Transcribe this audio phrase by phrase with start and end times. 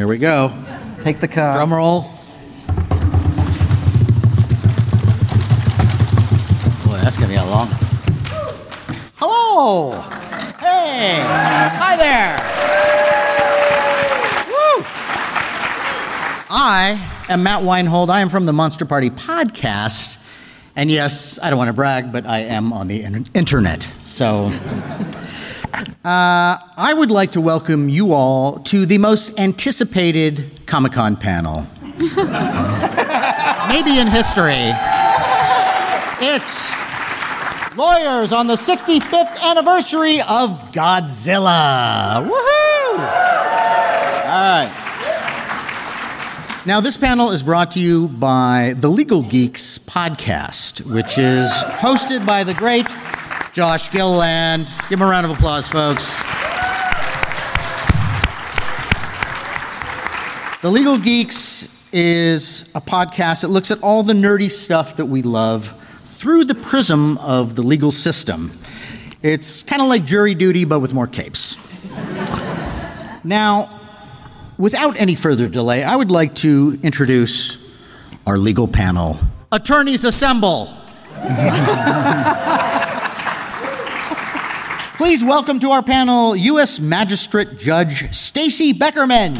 [0.00, 0.50] Here we go.
[1.00, 1.56] Take the car.
[1.56, 2.00] Drum roll.
[6.86, 7.68] Boy, that's gonna be a long.
[7.68, 7.76] One.
[9.16, 9.90] Hello.
[10.58, 11.20] Hey.
[11.20, 12.38] Hi there.
[14.48, 14.84] Woo.
[16.48, 18.08] I am Matt Weinhold.
[18.08, 20.16] I am from the Monster Party podcast.
[20.76, 23.02] And yes, I don't want to brag, but I am on the
[23.34, 23.82] internet.
[24.06, 24.50] So
[26.04, 31.66] uh, I would like to welcome you all to the most anticipated Comic Con panel.
[33.68, 34.72] Maybe in history.
[36.22, 36.70] It's
[37.76, 42.20] Lawyers on the 65th anniversary of Godzilla.
[42.26, 42.98] Woohoo!
[42.98, 43.06] All
[44.26, 44.86] right.
[46.66, 52.26] Now, this panel is brought to you by the Legal Geeks podcast, which is hosted
[52.26, 52.86] by the great
[53.52, 54.70] Josh Gilliland.
[54.88, 56.22] Give him a round of applause, folks.
[60.62, 65.22] The Legal Geeks is a podcast that looks at all the nerdy stuff that we
[65.22, 68.56] love through the prism of the legal system.
[69.22, 71.56] It's kind of like jury duty, but with more capes.
[73.24, 73.80] Now,
[74.58, 77.58] without any further delay, I would like to introduce
[78.26, 79.18] our legal panel.
[79.50, 80.72] Attorneys assemble.
[85.00, 86.78] Please welcome to our panel U.S.
[86.78, 89.34] Magistrate Judge Stacie Beckerman.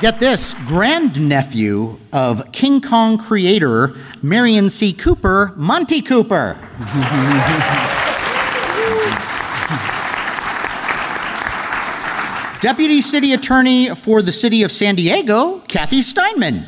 [0.00, 4.92] Get this grandnephew of King Kong creator Merian C.
[4.92, 6.58] Cooper, Monte Cooper.
[12.60, 16.64] Deputy City Attorney for the City of San Diego, Kathy Steinman.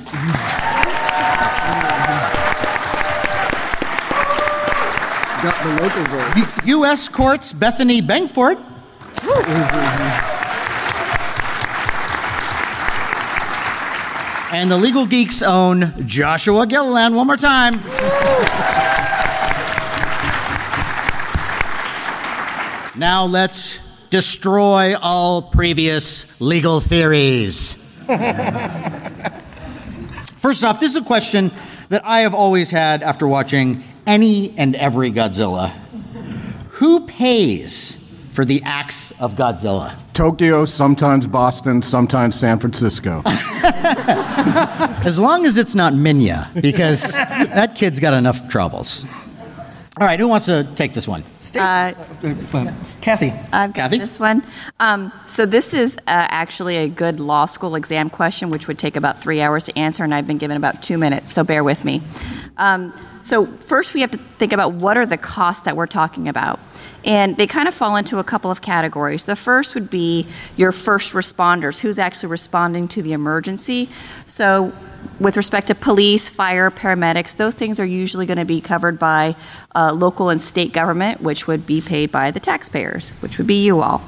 [5.46, 6.36] Got the local vote.
[6.66, 7.08] U- U.S.
[7.08, 8.56] Courts, Bethany Bengfort.
[14.52, 17.14] And the Legal Geeks own Joshua Gilliland.
[17.14, 17.74] One more time.
[22.98, 23.78] Now let's
[24.10, 27.74] destroy all previous legal theories.
[30.40, 31.52] First off, this is a question
[31.90, 35.70] that I have always had after watching any and every Godzilla.
[36.70, 37.94] Who pays
[38.32, 39.94] for the acts of Godzilla?
[40.12, 43.22] Tokyo, sometimes Boston, sometimes San Francisco.
[45.04, 49.04] As long as it's not Minya, because that kid's got enough troubles.
[49.98, 51.22] All right, who wants to take this one?
[51.54, 51.92] Uh,
[53.00, 53.32] Kathy.
[53.50, 53.98] I've got Kathy?
[53.98, 54.42] this one.
[54.78, 58.96] Um, so this is uh, actually a good law school exam question, which would take
[58.96, 61.32] about three hours to answer, and I've been given about two minutes.
[61.32, 62.02] So bear with me.
[62.58, 62.92] Um,
[63.26, 66.60] so first, we have to think about what are the costs that we're talking about,
[67.04, 69.24] and they kind of fall into a couple of categories.
[69.24, 73.88] The first would be your first responders, who's actually responding to the emergency.
[74.28, 74.72] So
[75.18, 79.34] with respect to police, fire, paramedics, those things are usually going to be covered by
[79.74, 83.64] uh, local and state government, which would be paid by the taxpayers, which would be
[83.64, 84.02] you all.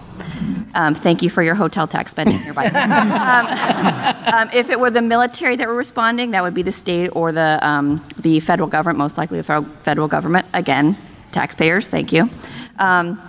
[0.75, 2.55] Um, thank you for your hotel tax spending here.
[2.55, 2.81] by the way.
[4.35, 7.09] um, um, if it were the military that were responding, that would be the state
[7.09, 10.47] or the um, the federal government, most likely the federal, federal government.
[10.55, 10.97] Again,
[11.33, 11.89] taxpayers.
[11.91, 12.31] Thank you.
[12.79, 13.21] Um,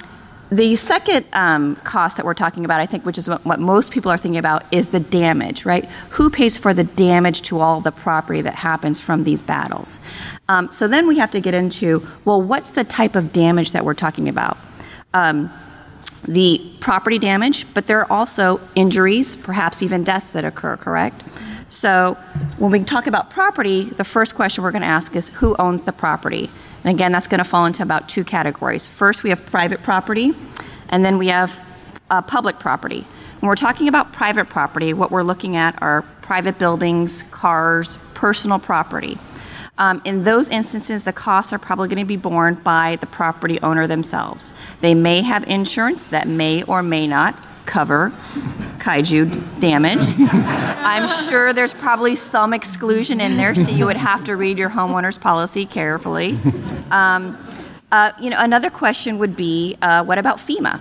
[0.51, 3.91] the second um, cost that we're talking about, I think, which is what, what most
[3.91, 5.85] people are thinking about, is the damage, right?
[6.11, 9.99] Who pays for the damage to all the property that happens from these battles?
[10.47, 13.85] Um, so then we have to get into, well, what's the type of damage that
[13.85, 14.57] we're talking about?
[16.25, 21.23] The property damage, but there are also injuries, perhaps even deaths that occur, correct?
[21.69, 22.15] So
[22.57, 25.83] when we talk about property, the first question we're going to ask is who owns
[25.83, 26.49] the property?
[26.83, 28.87] And again, that's going to fall into about two categories.
[28.87, 30.33] First, we have private property,
[30.89, 31.63] and then we have
[32.09, 33.05] uh, public property.
[33.39, 38.59] When we're talking about private property, what we're looking at are private buildings, cars, personal
[38.59, 39.17] property.
[39.79, 43.59] Um, in those instances, the costs are probably going to be borne by the property
[43.61, 44.53] owner themselves.
[44.81, 48.11] They may have insurance that may or may not cover
[48.79, 50.01] kaiju d- damage.
[50.19, 54.69] I'm sure there's probably some exclusion in there, so you would have to read your
[54.69, 56.37] homeowner's policy carefully.
[56.91, 57.37] Um,
[57.91, 60.79] uh, you know, another question would be, uh, what about FEMA?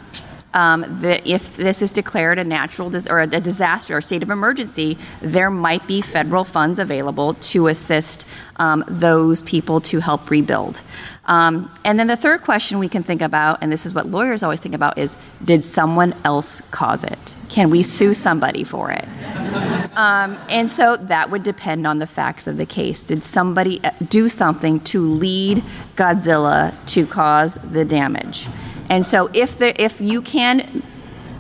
[0.55, 4.23] Um, the, if this is declared a natural dis- or a, a disaster or state
[4.23, 10.31] of emergency, there might be federal funds available to assist um, those people to help
[10.31, 10.81] rebuild.
[11.27, 14.43] Um, and then the third question we can think about, and this is what lawyers
[14.43, 17.35] always think about, is did someone else cause it?
[17.51, 19.07] Can we sue somebody for it?
[19.99, 23.03] Um, and so that would depend on the facts of the case.
[23.03, 25.65] Did somebody uh, do something to lead
[25.97, 28.47] Godzilla to cause the damage?
[28.89, 30.83] And so if, the, if you can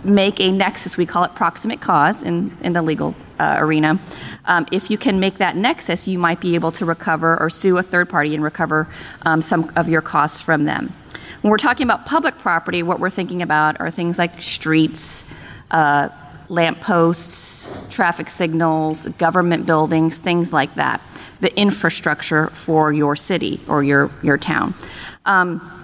[0.04, 3.98] make a nexus, we call it proximate cause in, in the legal uh, arena.
[4.44, 7.78] Um, if you can make that nexus, you might be able to recover or sue
[7.78, 8.88] a third party and recover
[9.22, 10.92] um, some of your costs from them.
[11.42, 15.30] When we're talking about public property, what we're thinking about are things like streets,
[15.70, 16.08] uh,
[16.48, 21.00] lampposts, traffic signals, government buildings, things like that.
[21.40, 24.74] The infrastructure for your city or your, your town.
[25.24, 25.77] Um,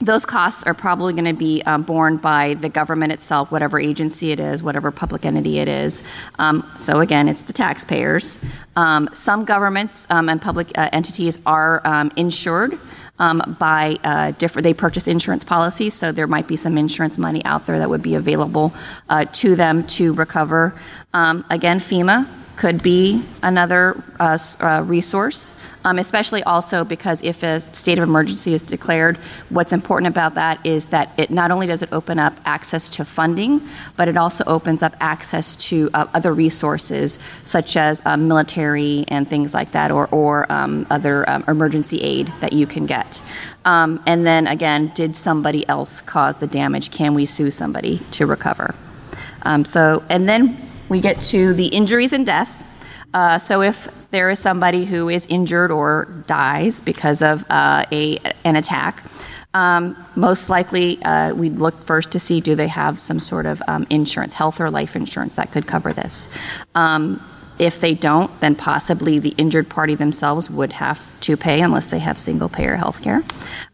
[0.00, 4.32] those costs are probably going to be um, borne by the government itself, whatever agency
[4.32, 6.02] it is, whatever public entity it is.
[6.38, 8.38] Um, so again, it's the taxpayers.
[8.76, 12.78] Um, some governments um, and public uh, entities are um, insured.
[13.18, 17.44] Um, by uh, different, they purchase insurance policies, so there might be some insurance money
[17.44, 18.72] out there that would be available
[19.10, 20.74] uh, to them to recover.
[21.12, 22.26] again, FEMA
[22.60, 28.52] could be another uh, uh, resource, um, especially also because if a state of emergency
[28.52, 29.16] is declared,
[29.48, 33.02] what's important about that is that it not only does it open up access to
[33.02, 33.66] funding,
[33.96, 39.26] but it also opens up access to uh, other resources such as um, military and
[39.26, 43.22] things like that, or, or um, other um, emergency aid that you can get.
[43.64, 46.90] Um, and then again, did somebody else cause the damage?
[46.90, 48.74] Can we sue somebody to recover?
[49.44, 52.66] Um, so, and then we get to the injuries and death.
[53.14, 58.18] Uh, so if there is somebody who is injured or dies because of uh, a,
[58.44, 59.02] an attack,
[59.54, 63.62] um, most likely uh, we'd look first to see do they have some sort of
[63.66, 66.28] um, insurance, health or life insurance that could cover this.
[66.74, 67.24] Um,
[67.58, 71.98] if they don't, then possibly the injured party themselves would have to pay unless they
[71.98, 73.22] have single payer health care,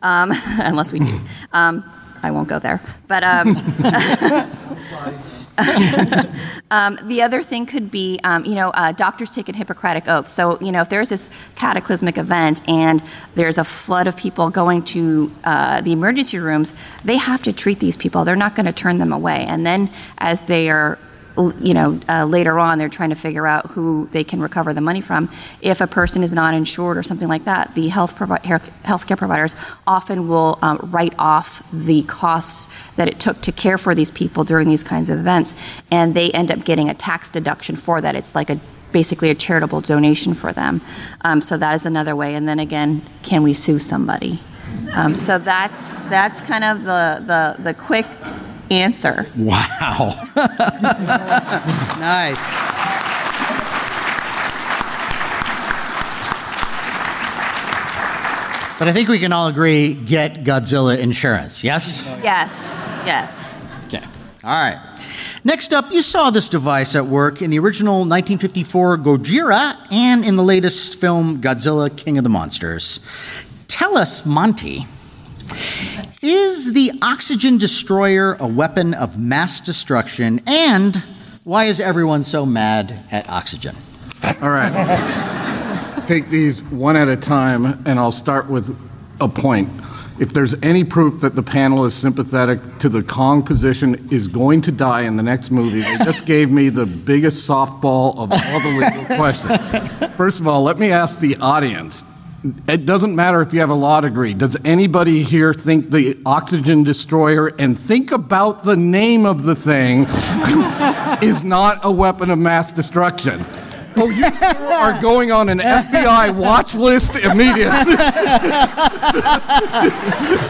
[0.02, 1.20] um, unless we do.
[1.52, 1.90] Um,
[2.22, 2.80] I won't go there.
[3.06, 3.22] But
[6.70, 10.28] um, the other thing could be, um, you know, uh, doctors take a Hippocratic oath.
[10.28, 13.02] So, you know, if there's this cataclysmic event and
[13.34, 16.74] there's a flood of people going to uh, the emergency rooms,
[17.04, 18.24] they have to treat these people.
[18.24, 19.44] They're not going to turn them away.
[19.46, 20.98] And then as they are
[21.36, 24.80] you know, uh, later on they're trying to figure out who they can recover the
[24.80, 25.30] money from.
[25.60, 29.56] If a person is not insured or something like that, the health provi- healthcare providers
[29.86, 34.44] often will um, write off the costs that it took to care for these people
[34.44, 35.54] during these kinds of events,
[35.90, 38.14] and they end up getting a tax deduction for that.
[38.14, 38.58] It's like a
[38.92, 40.80] basically a charitable donation for them.
[41.20, 42.34] Um, so that is another way.
[42.34, 44.40] And then again, can we sue somebody?
[44.92, 48.06] Um, so that's that's kind of the the, the quick
[48.70, 49.26] answer.
[49.36, 50.28] Wow.
[51.98, 52.56] nice.
[58.78, 62.04] But I think we can all agree get Godzilla insurance, yes?
[62.22, 63.62] Yes, yes.
[63.86, 64.04] Okay,
[64.44, 64.78] all right.
[65.44, 70.36] Next up, you saw this device at work in the original 1954 Gojira and in
[70.36, 73.06] the latest film Godzilla King of the Monsters.
[73.66, 74.86] Tell us, Monte,
[76.22, 80.40] is the oxygen destroyer a weapon of mass destruction?
[80.46, 81.02] And
[81.44, 83.76] why is everyone so mad at oxygen?
[84.42, 86.04] All right.
[86.06, 88.76] Take these one at a time, and I'll start with
[89.20, 89.68] a point.
[90.18, 94.62] If there's any proof that the panel is sympathetic to the Kong position is going
[94.62, 98.60] to die in the next movie, they just gave me the biggest softball of all
[98.60, 100.14] the legal questions.
[100.16, 102.04] First of all, let me ask the audience
[102.68, 104.34] it doesn't matter if you have a law degree.
[104.34, 110.02] Does anybody here think the oxygen destroyer and think about the name of the thing
[111.22, 113.44] is not a weapon of mass destruction?
[113.98, 117.96] Oh, you are going on an FBI watch list immediately.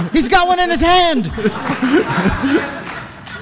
[0.12, 1.26] He's got one in his hand.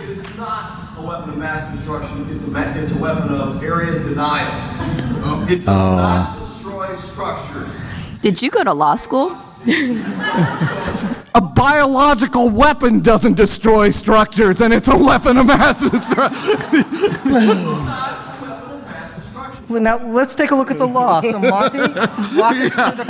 [0.03, 2.27] It is not a weapon of mass destruction.
[2.31, 5.51] It's a, it's a weapon of area denial.
[5.51, 5.97] It does uh.
[5.97, 7.74] not destroy structures.
[8.25, 9.37] Did you go to law school?
[11.35, 16.57] a biological weapon doesn't destroy structures, and it's a weapon of mass destruction.
[19.69, 21.21] now let's take a look at the law.
[21.21, 23.05] So, Monte, walk us through the.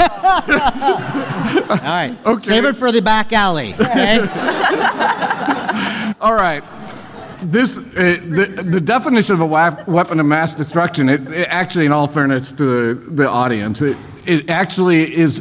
[1.70, 2.16] All right.
[2.26, 2.44] Okay.
[2.44, 3.74] Save it for the back alley.
[3.74, 4.18] Okay.
[6.20, 6.64] All right
[7.42, 11.92] this uh, the, the definition of a weapon of mass destruction it, it, actually in
[11.92, 15.40] all fairness to the, the audience it, it actually is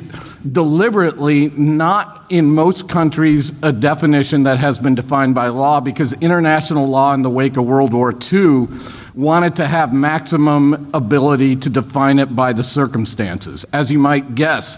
[0.52, 6.86] deliberately not in most countries a definition that has been defined by law because international
[6.88, 8.68] law in the wake of World War II
[9.14, 13.66] wanted to have maximum ability to define it by the circumstances.
[13.72, 14.78] As you might guess,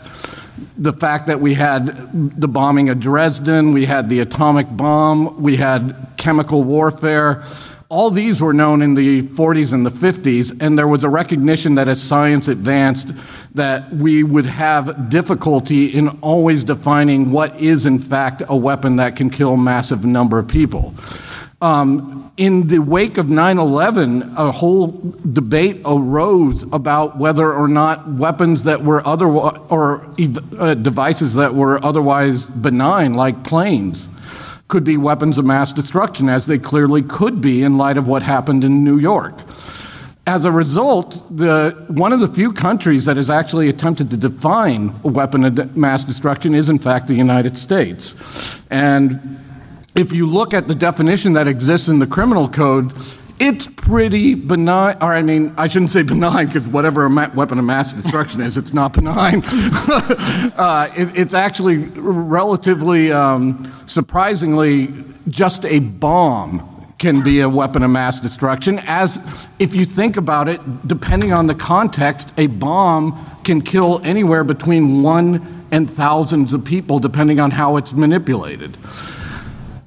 [0.77, 5.57] the fact that we had the bombing of Dresden, we had the atomic bomb, we
[5.57, 7.43] had chemical warfare,
[7.87, 11.75] All these were known in the 40s and the 50s, and there was a recognition
[11.75, 13.11] that as science advanced,
[13.53, 19.15] that we would have difficulty in always defining what is in fact a weapon that
[19.15, 20.95] can kill a massive number of people.
[21.61, 28.09] Um, in the wake of 9 11, a whole debate arose about whether or not
[28.09, 30.05] weapons that were otherwise, or
[30.59, 34.09] uh, devices that were otherwise benign, like planes,
[34.67, 38.23] could be weapons of mass destruction, as they clearly could be in light of what
[38.23, 39.41] happened in New York.
[40.27, 44.95] As a result, the, one of the few countries that has actually attempted to define
[45.03, 48.15] a weapon of mass destruction is, in fact, the United States.
[48.71, 49.39] And
[49.93, 52.91] if you look at the definition that exists in the criminal code,
[53.39, 57.59] it's pretty benign, or I mean, I shouldn't say benign because whatever a ma- weapon
[57.59, 59.43] of mass destruction is, it's not benign.
[59.45, 64.93] uh, it, it's actually relatively, um, surprisingly,
[65.27, 68.79] just a bomb can be a weapon of mass destruction.
[68.85, 69.19] As
[69.59, 75.03] if you think about it, depending on the context, a bomb can kill anywhere between
[75.03, 78.77] one and thousands of people, depending on how it's manipulated.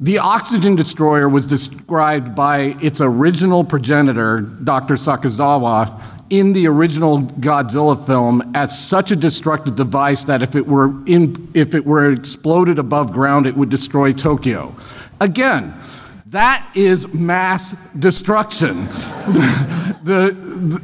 [0.00, 4.94] The oxygen destroyer was described by its original progenitor, Dr.
[4.94, 6.00] Sakazawa,
[6.30, 11.50] in the original Godzilla film as such a destructive device that if it were in,
[11.54, 14.76] if it were exploded above ground, it would destroy Tokyo.
[15.20, 15.74] Again,
[16.26, 18.84] that is mass destruction.
[20.04, 20.36] the,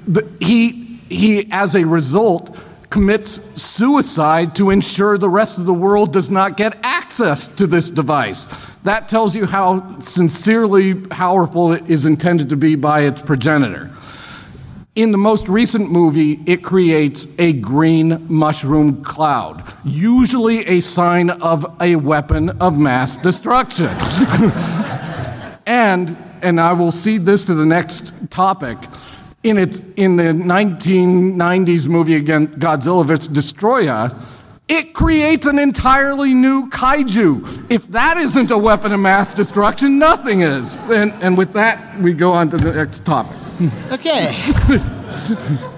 [0.09, 5.75] the, the, he, he, as a result, commits suicide to ensure the rest of the
[5.75, 8.47] world does not get access to this device.
[8.85, 13.91] That tells you how sincerely powerful it is intended to be by its progenitor.
[14.95, 21.67] In the most recent movie, it creates a green mushroom cloud, usually a sign of
[21.79, 23.89] a weapon of mass destruction.
[25.67, 28.79] and, and I will cede this to the next topic
[29.43, 33.29] in, it, in the 1990s movie again, Godzilla vs.
[33.29, 34.19] Destoroyah,
[34.69, 37.67] it creates an entirely new kaiju.
[37.71, 40.77] If that isn't a weapon of mass destruction, nothing is.
[40.91, 43.37] And, and with that, we go on to the next topic.
[43.93, 44.35] Okay.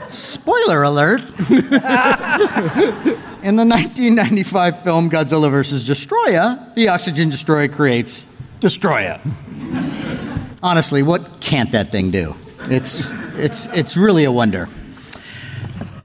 [0.09, 1.21] Spoiler alert.
[3.43, 5.88] In the 1995 film Godzilla vs.
[5.88, 8.25] Destoroyah, the oxygen destroyer creates
[8.61, 9.21] Destoroyah.
[10.62, 12.35] Honestly, what can't that thing do?
[12.62, 14.69] It's, it's, it's really a wonder.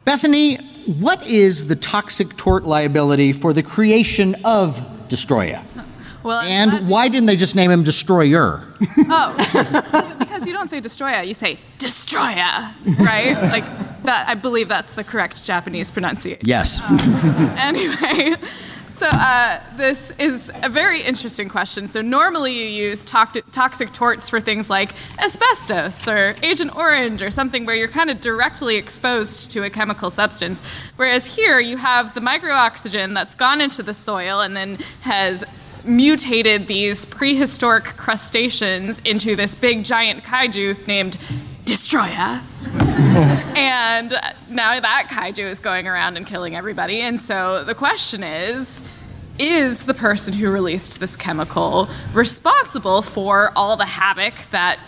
[0.04, 5.64] Bethany, what is the toxic tort liability for the creation of Destoroyah?
[6.24, 8.62] Well, And why didn't they just name him Destroyer?
[9.10, 12.70] Oh, because you don't say destroyer, you say destroyer,
[13.00, 13.34] right?
[13.52, 13.66] like
[14.04, 14.28] that.
[14.28, 16.42] I believe that's the correct Japanese pronunciation.
[16.44, 16.82] Yes.
[16.88, 17.00] Um,
[17.58, 18.36] anyway,
[19.02, 21.88] so uh, this is a very interesting question.
[21.88, 27.32] So normally you use toxic, toxic torts for things like asbestos or Agent Orange or
[27.32, 30.62] something where you're kind of directly exposed to a chemical substance.
[30.98, 35.44] Whereas here you have the microoxygen that's gone into the soil and then has
[35.84, 41.18] mutated these prehistoric crustaceans into this big giant kaiju named
[41.66, 42.42] Destoroyah.
[43.62, 44.14] and
[44.50, 47.02] now that kaiju is going around and killing everybody.
[47.02, 48.84] And so the question is
[49.40, 54.80] is the person who released this chemical responsible for all the havoc that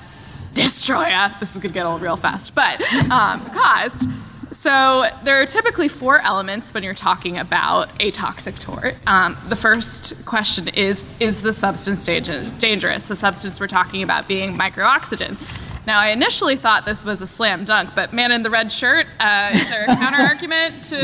[0.53, 4.07] Destoroyah, this is gonna get old real fast, but um, caused?
[4.51, 8.95] So there are typically four elements when you're talking about a toxic tort.
[9.07, 13.07] Um, the first question is Is the substance dangerous?
[13.07, 15.37] The substance we're talking about being microoxygen.
[15.85, 19.05] Now, I initially thought this was a slam dunk, but man in the red shirt,
[19.19, 20.95] uh, is there a counter argument to?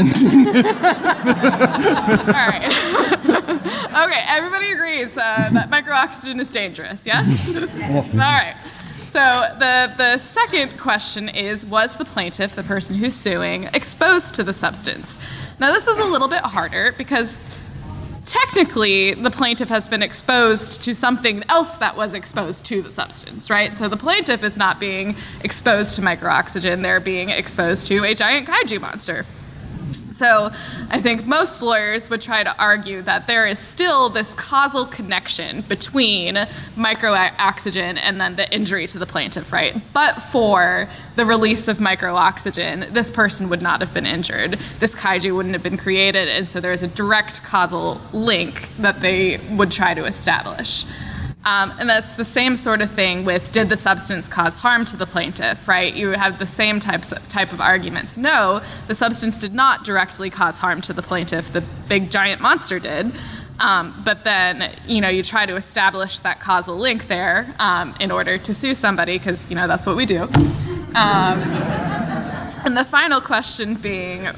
[2.27, 2.63] All right.
[4.07, 7.05] okay, everybody agrees uh, that microoxygen is dangerous.
[7.05, 7.49] Yes.
[7.53, 8.13] yes.
[8.13, 8.55] All right.
[9.09, 9.19] So
[9.57, 14.53] the the second question is: Was the plaintiff, the person who's suing, exposed to the
[14.53, 15.17] substance?
[15.59, 17.39] Now, this is a little bit harder because
[18.29, 23.49] technically the plaintiff has been exposed to something else that was exposed to the substance,
[23.49, 23.75] right?
[23.75, 28.47] So the plaintiff is not being exposed to microoxygen, they're being exposed to a giant
[28.47, 29.25] kaiju monster.
[30.19, 30.51] So
[30.89, 35.61] I think most lawyers would try to argue that there is still this causal connection
[35.61, 36.35] between
[36.75, 39.73] microoxygen and then the injury to the plaintiff, right?
[39.93, 44.59] But for the release of microoxygen, this person would not have been injured.
[44.81, 49.37] This kaiju wouldn't have been created, and so there's a direct causal link that they
[49.51, 50.83] would try to establish.
[51.45, 54.97] Um, and that's the same sort of thing with did the substance cause harm to
[54.97, 55.93] the plaintiff, right?
[55.93, 58.17] You have the same types type of arguments.
[58.17, 61.53] No, the substance did not directly cause harm to the plaintiff.
[61.53, 63.13] The big giant monster did.
[63.59, 68.11] Um, but then, you know, you try to establish that causal link there um, in
[68.11, 70.23] order to sue somebody, because, you know, that's what we do.
[70.95, 71.41] Um,
[72.65, 74.29] and the final question being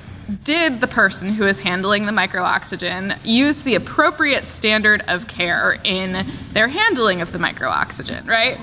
[0.44, 6.26] Did the person who is handling the microoxygen use the appropriate standard of care in
[6.50, 8.58] their handling of the microoxygen, right?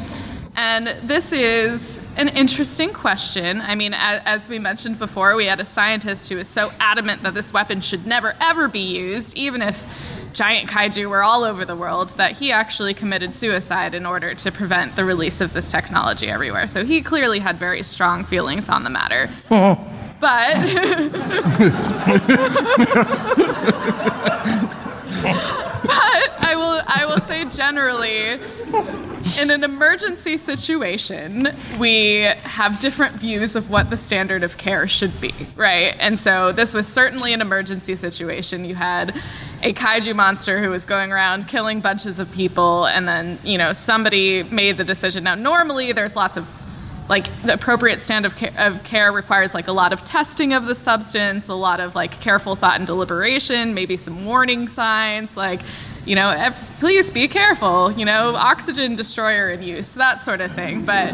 [0.54, 3.60] And this is an interesting question.
[3.60, 7.22] I mean, as, as, we mentioned before, we had a scientist who was so adamant
[7.22, 11.64] that this weapon should never ever be used, even if giant kaiju were all over
[11.64, 15.70] the world, that he actually committed suicide in order to prevent the release of this
[15.70, 16.66] technology everywhere.
[16.66, 19.30] So he clearly had very strong feelings on the matter.
[20.20, 20.56] but.
[25.82, 28.40] but I will, I will say generally,
[29.40, 31.48] in an emergency situation,
[31.78, 35.94] we have different views of what the standard of care should be, right?
[36.00, 38.64] And so this was certainly an emergency situation.
[38.64, 39.14] You had
[39.62, 43.72] a kaiju monster who was going around killing bunches of people, and then, you know,
[43.72, 45.24] somebody made the decision.
[45.24, 46.48] Now, normally there's lots of
[47.08, 50.66] like the appropriate stand of care, of care, requires like a lot of testing of
[50.66, 55.60] the substance, a lot of like careful thought and deliberation, maybe some warning signs, like
[56.08, 60.50] you know, eh, please be careful, you know, oxygen destroyer in use, that sort of
[60.52, 60.84] thing.
[60.84, 61.12] But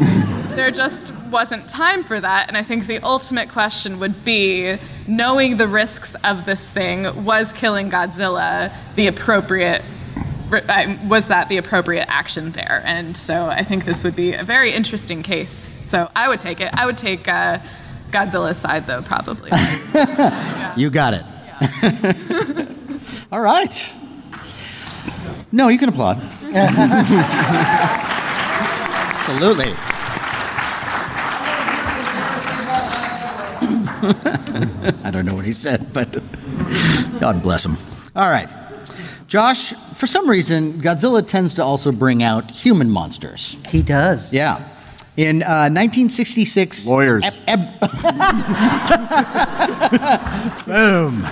[0.55, 2.47] there just wasn't time for that.
[2.47, 7.51] And I think the ultimate question would be knowing the risks of this thing, was
[7.51, 9.83] killing Godzilla the appropriate?
[11.07, 12.81] Was that the appropriate action there?
[12.85, 15.74] And so I think this would be a very interesting case.
[15.87, 16.73] So I would take it.
[16.73, 17.59] I would take uh,
[18.11, 19.49] Godzilla's side, though, probably.
[19.93, 20.73] yeah.
[20.75, 21.25] You got it.
[21.45, 22.67] Yeah.
[23.31, 23.93] All right.
[25.51, 26.17] No, you can applaud.
[29.15, 29.73] Absolutely.
[35.03, 36.11] I don't know what he said, but
[37.19, 37.75] God bless him.
[38.15, 38.49] All right.
[39.27, 43.57] Josh, for some reason, Godzilla tends to also bring out human monsters.
[43.69, 44.31] He does.
[44.33, 44.74] Yeah.
[45.17, 47.23] In uh, 1966, lawyers.
[50.65, 51.23] Boom.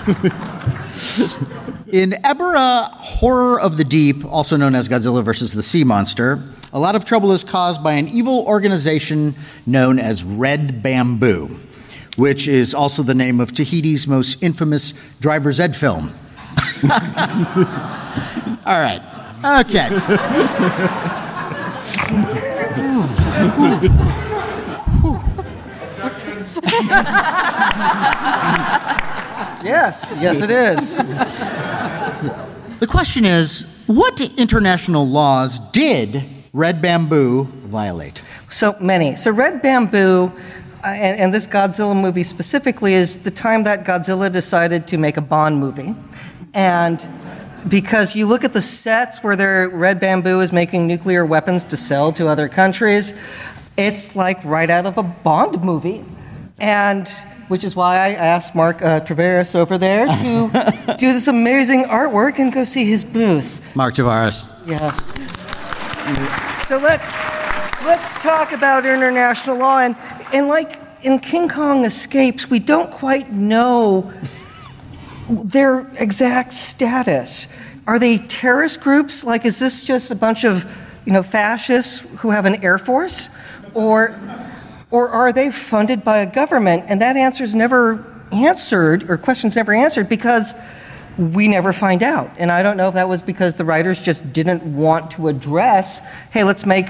[1.92, 5.52] In Ebirah Horror of the Deep, also known as Godzilla vs.
[5.52, 9.34] the Sea Monster, a lot of trouble is caused by an evil organization
[9.66, 11.60] known as Red Bamboo,
[12.16, 16.10] which is also the name of Tahiti's most infamous driver's ed film.
[18.64, 19.02] All right.
[19.60, 21.20] Okay.
[29.64, 30.96] Yes, yes, it is.
[32.80, 38.22] The question is what international laws did Red Bamboo violate?
[38.50, 39.16] So many.
[39.16, 40.32] So, Red Bamboo.
[40.82, 45.16] Uh, and, and this Godzilla movie specifically is the time that Godzilla decided to make
[45.16, 45.94] a Bond movie.
[46.52, 47.00] And
[47.68, 51.76] because you look at the sets where their Red Bamboo is making nuclear weapons to
[51.76, 53.18] sell to other countries,
[53.76, 56.04] it's like right out of a Bond movie.
[56.58, 57.08] And
[57.48, 62.52] which is why I asked Mark uh, over there to do this amazing artwork and
[62.52, 63.60] go see his booth.
[63.76, 64.52] Mark Tavares.
[64.66, 65.12] Yes.
[66.66, 67.18] So let's
[67.84, 69.96] let's talk about international law and
[70.32, 74.12] and like in King Kong Escapes, we don't quite know
[75.28, 77.54] their exact status.
[77.86, 79.24] Are they terrorist groups?
[79.24, 80.64] Like, is this just a bunch of
[81.04, 83.36] you know fascists who have an air force,
[83.74, 84.18] or
[84.90, 86.84] or are they funded by a government?
[86.88, 90.54] And that answer is never answered, or questions never answered, because
[91.18, 92.30] we never find out.
[92.38, 96.00] And I don't know if that was because the writers just didn't want to address,
[96.32, 96.86] hey, let's make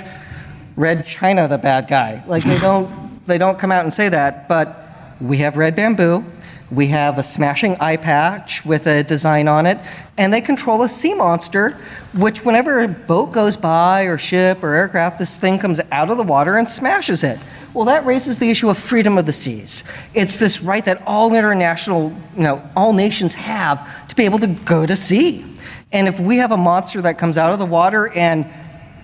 [0.76, 2.24] Red China the bad guy.
[2.26, 4.78] Like they don't they don't come out and say that, but
[5.20, 6.24] we have red bamboo.
[6.70, 9.78] We have a smashing eye patch with a design on it,
[10.16, 11.72] and they control a sea monster,
[12.14, 16.16] which whenever a boat goes by or ship or aircraft, this thing comes out of
[16.16, 17.38] the water and smashes it.
[17.74, 19.84] Well, that raises the issue of freedom of the seas.
[20.14, 24.46] It's this right that all international, you know, all nations have to be able to
[24.46, 25.44] go to sea.
[25.92, 28.46] And if we have a monster that comes out of the water and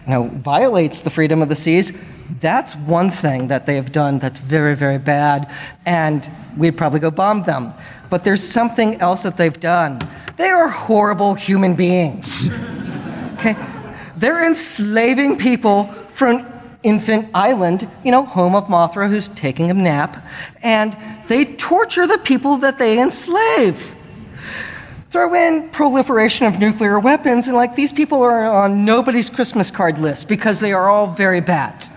[0.06, 1.90] you know, violates the freedom of the seas,
[2.40, 5.50] that's one thing that they have done that's very, very bad,
[5.84, 7.72] and we'd probably go bomb them.
[8.08, 10.00] But there's something else that they've done.
[10.36, 12.48] They are horrible human beings.
[13.34, 13.56] Okay?
[14.16, 16.46] They're enslaving people from
[16.82, 20.16] infant island, you know, home of Mothra who's taking a nap,
[20.62, 20.96] and
[21.28, 23.94] they torture the people that they enslave.
[25.10, 29.98] Throw in proliferation of nuclear weapons, and like these people are on nobody's Christmas card
[29.98, 31.89] list because they are all very bad.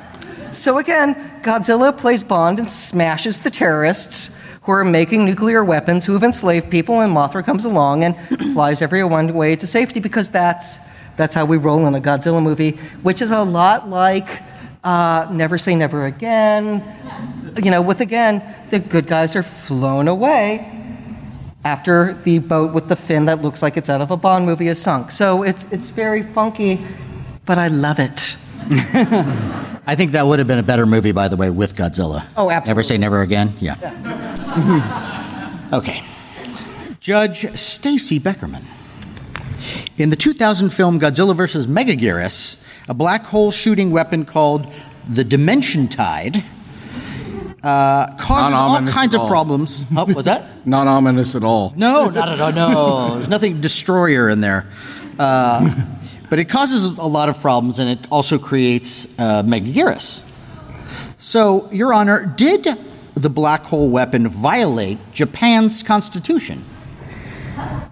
[0.53, 6.13] So again, Godzilla plays Bond and smashes the terrorists, who are making nuclear weapons, who
[6.13, 8.15] have enslaved people, and Mothra comes along and
[8.53, 10.77] flies everyone away to safety because that's,
[11.17, 14.41] that's how we roll in a Godzilla movie, which is a lot like
[14.83, 16.83] uh, Never Say Never Again.
[17.61, 20.69] You know, with again, the good guys are flown away
[21.65, 24.67] after the boat with the fin that looks like it's out of a Bond movie
[24.67, 25.11] is sunk.
[25.11, 26.79] So it's, it's very funky,
[27.45, 28.37] but I love it.
[29.85, 32.25] I think that would have been a better movie, by the way, with Godzilla.
[32.37, 32.69] Oh, absolutely.
[32.69, 33.53] Never say never again?
[33.59, 33.75] Yeah.
[35.73, 36.01] okay.
[36.99, 38.63] Judge Stacie Beckerman.
[39.97, 41.67] In the 2000 film Godzilla vs.
[41.67, 44.67] Megaguirus, a black hole shooting weapon called
[45.07, 46.43] the Dimension Tide
[47.63, 49.27] uh, causes all kinds at of all.
[49.29, 49.85] problems.
[49.95, 50.65] Oh, was that?
[50.65, 51.73] Not ominous at all.
[51.77, 52.51] No, not at all.
[52.51, 54.65] No, there's nothing destroyer in there.
[55.19, 55.73] Uh,
[56.33, 60.27] but it causes a lot of problems, and it also creates uh, Megaguirus.
[61.15, 62.67] So, Your Honor, did
[63.13, 66.63] the black hole weapon violate Japan's constitution?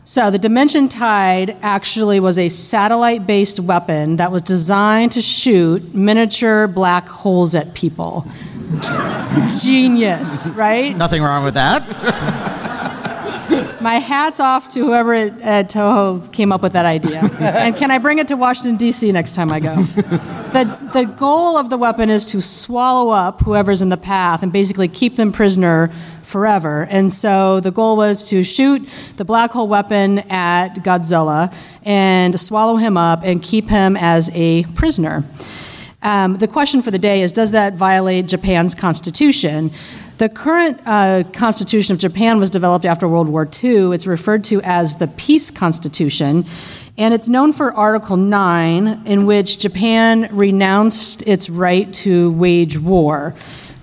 [0.04, 5.94] So the Dimension Tide actually was a satellite based weapon that was designed to shoot
[5.94, 8.26] miniature black holes at people.
[9.62, 10.98] Genius, right?
[10.98, 12.58] Nothing wrong with that.
[13.82, 17.20] My hat's off to whoever at, at Toho came up with that idea.
[17.40, 19.12] and can I bring it to Washington, D.C.
[19.12, 19.86] next time I go?
[20.52, 24.52] The, the goal of the weapon is to swallow up whoever's in the path and
[24.52, 25.90] basically keep them prisoner
[26.24, 26.88] forever.
[26.90, 28.86] And so the goal was to shoot
[29.16, 34.64] the black hole weapon at Godzilla and swallow him up and keep him as a
[34.76, 35.24] prisoner.
[36.04, 39.72] Um, the question for the day is Does that violate Japan's constitution?
[40.22, 43.92] The current uh, constitution of Japan was developed after World War II.
[43.92, 46.46] It's referred to as the Peace Constitution,
[46.96, 53.34] and it's known for Article 9, in which Japan renounced its right to wage war.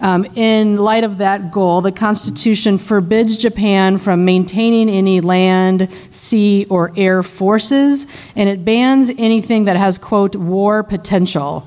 [0.01, 6.67] Um, in light of that goal, the Constitution forbids Japan from maintaining any land, sea,
[6.71, 11.67] or air forces, and it bans anything that has, quote, war potential.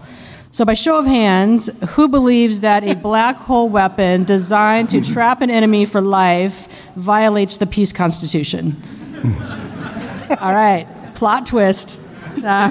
[0.54, 5.40] So, by show of hands, who believes that a black hole weapon designed to trap
[5.40, 8.76] an enemy for life violates the peace constitution?
[10.42, 10.86] All right,
[11.16, 12.02] plot twist.
[12.44, 12.68] Uh,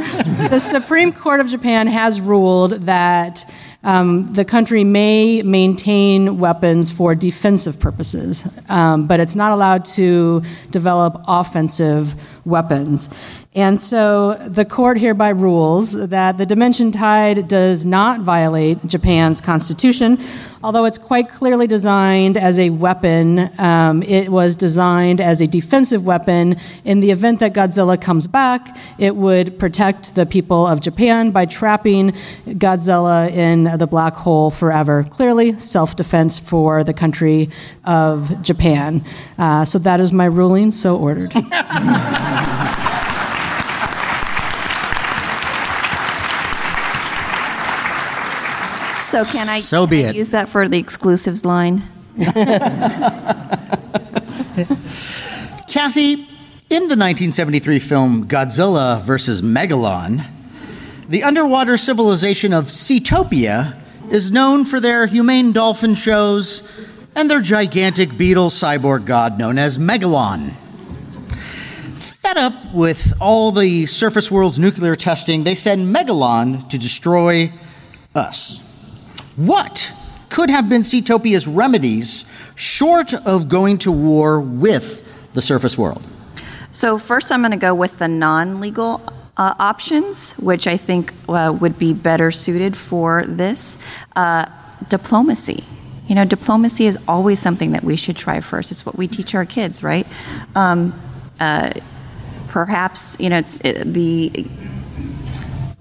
[0.49, 3.51] the Supreme Court of Japan has ruled that
[3.83, 10.43] um, the country may maintain weapons for defensive purposes, um, but it's not allowed to
[10.71, 12.15] develop offensive
[12.45, 13.09] weapons.
[13.53, 20.21] And so the court hereby rules that the Dimension Tide does not violate Japan's constitution,
[20.63, 23.51] although it's quite clearly designed as a weapon.
[23.59, 26.61] Um, it was designed as a defensive weapon.
[26.85, 31.45] In the event that Godzilla comes back, it would protect the people of Japan by
[31.45, 32.13] trapping
[32.47, 35.03] Godzilla in the black hole forever.
[35.11, 37.51] Clearly, self defense for the country
[37.85, 39.05] of Japan.
[39.37, 41.33] Uh, so that is my ruling, so ordered.
[49.11, 50.15] So can I, So be can I it.
[50.17, 51.83] use that for the exclusives line?
[55.67, 56.13] Kathy,
[56.71, 59.43] in the 1973 film Godzilla vs.
[59.43, 60.25] Megalon,
[61.09, 63.77] the underwater civilization of Seatopia
[64.13, 66.63] is known for their humane dolphin shows
[67.17, 70.53] and their gigantic beetle cyborg god known as Megalon.
[71.99, 77.51] Fed up with all the surface world's nuclear testing, they send Megalon to destroy
[78.15, 78.70] us.
[79.37, 79.93] What
[80.29, 82.25] could have been Seatopia's remedies
[82.57, 86.03] short of going to war with the surface world?
[86.73, 89.03] So first, I'm going to go with the non-legal
[89.37, 93.79] uh, options, which I think uh, would be better suited for this.
[94.15, 94.47] Uh,
[94.89, 95.65] diplomacy.
[96.09, 98.71] You know, diplomacy is always something that we should try first.
[98.71, 100.07] It's what we teach our kids, right?
[100.55, 100.99] Um,
[101.39, 101.73] uh,
[102.49, 104.47] perhaps you know, it's it, the.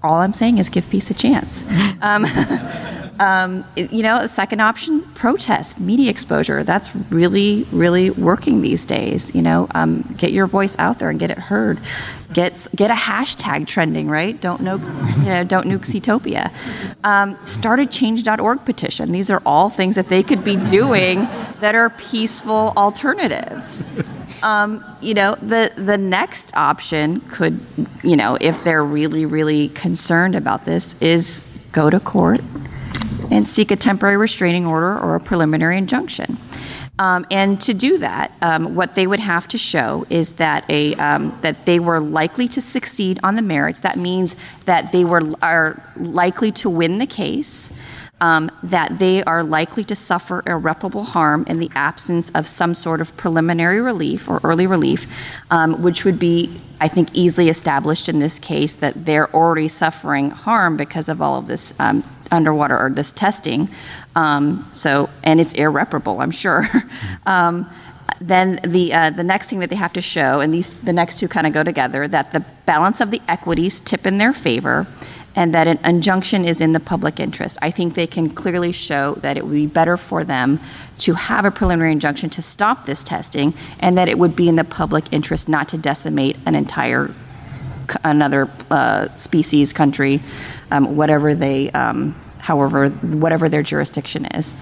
[0.02, 1.64] All I'm saying is give peace a chance.
[2.00, 2.24] Um,
[3.20, 6.64] um, you know, the second option, protest, media exposure.
[6.64, 9.34] That's really, really working these days.
[9.34, 11.78] You know, um, get your voice out there and get it heard.
[12.32, 14.40] Get get a hashtag trending, right?
[14.40, 14.86] Don't nuke,
[15.18, 16.50] you know, don't nuke Seatopia.
[17.04, 19.12] Um, start a Change.org petition.
[19.12, 21.28] These are all things that they could be doing
[21.60, 23.84] that are peaceful alternatives.
[24.42, 27.60] Um, you know, the the next option could,
[28.02, 32.40] you know, if they're really, really concerned about this, is go to court
[33.30, 36.36] and seek a temporary restraining order or a preliminary injunction.
[36.98, 40.94] Um, and to do that, um, what they would have to show is that a
[40.96, 43.80] um, that they were likely to succeed on the merits.
[43.80, 47.70] That means that they were are likely to win the case.
[48.20, 53.00] um, that they are likely to suffer irreparable harm in the absence of some sort
[53.00, 55.06] of preliminary relief or early relief,
[55.50, 60.30] um, which would be, I think, easily established in this case that they're already suffering
[60.30, 63.68] harm because of all of this um, underwater or this testing.
[64.16, 66.68] Um, so, and it's irreparable, I'm sure.
[67.26, 67.70] Um,
[68.20, 71.18] then the uh, the next thing that they have to show, and these the next
[71.18, 74.86] two kind of go together, that the balance of the equities tip in their favor,
[75.34, 77.56] and that an injunction is in the public interest.
[77.62, 80.60] I think they can clearly show that it would be better for them
[80.98, 84.56] to have a preliminary injunction to stop this testing, and that it would be in
[84.56, 87.14] the public interest not to decimate an entire
[88.04, 90.20] another uh, species, country,
[90.70, 91.70] um, whatever they.
[91.70, 94.56] Um, however, whatever their jurisdiction is.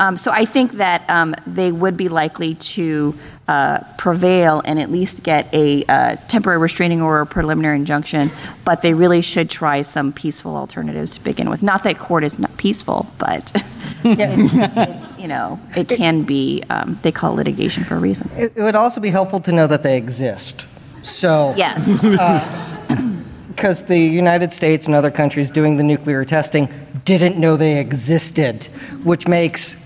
[0.00, 3.14] Um, so I think that um, they would be likely to
[3.48, 8.30] uh, prevail and at least get a uh, temporary restraining order or preliminary injunction,
[8.64, 11.62] but they really should try some peaceful alternatives to begin with.
[11.62, 13.52] Not that court is not peaceful, but
[14.04, 18.30] it's, it's, you know, it can be, um, they call it litigation for a reason.
[18.32, 20.66] It, it would also be helpful to know that they exist.
[21.04, 21.86] So, Yes.
[23.54, 26.68] because the United States and other countries doing the nuclear testing
[27.04, 28.64] didn't know they existed,
[29.04, 29.80] which makes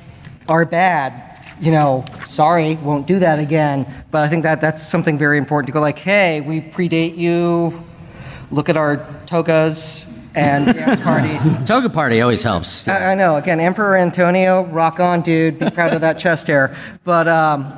[0.48, 1.24] our bad.
[1.60, 3.86] You know, sorry, won't do that again.
[4.10, 7.84] But I think that that's something very important to go like, hey, we predate you.
[8.50, 11.64] Look at our togas and dance party.
[11.64, 12.86] Toga party always helps.
[12.88, 13.36] I, I know.
[13.36, 15.58] Again, Emperor Antonio, rock on, dude.
[15.58, 16.74] Be proud of that chest hair.
[17.04, 17.72] But um,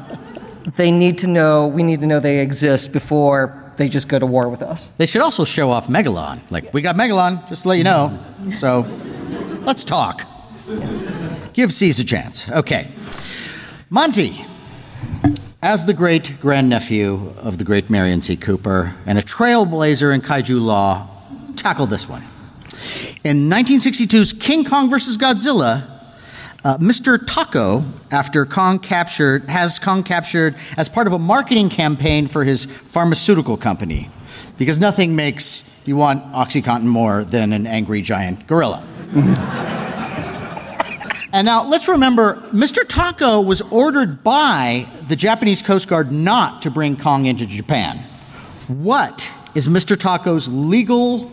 [0.76, 1.66] they need to know.
[1.66, 4.88] We need to know they exist before they just go to war with us.
[4.98, 6.40] They should also show off Megalon.
[6.50, 8.18] Like, we got Megalon, just to let you know.
[8.58, 8.86] So,
[9.62, 10.28] let's talk.
[11.54, 12.48] Give Caesar a chance.
[12.50, 12.88] Okay.
[13.88, 14.44] Monte,
[15.62, 18.36] as the great grandnephew of the great Merian C.
[18.36, 21.08] Cooper and a trailblazer in kaiju law,
[21.56, 22.22] tackle this one.
[23.24, 25.18] In 1962's King Kong vs.
[25.18, 25.89] Godzilla,
[26.64, 27.16] uh, Mr.
[27.18, 32.66] Tako, after Kong captured, has Kong captured as part of a marketing campaign for his
[32.66, 34.10] pharmaceutical company,
[34.58, 38.84] because nothing makes you want OxyContin more than an angry giant gorilla.
[41.32, 42.84] and now let's remember, Mr.
[42.84, 47.96] Tako was ordered by the Japanese Coast Guard not to bring Kong into Japan.
[48.68, 49.96] What is Mr.
[49.96, 51.32] Tako's legal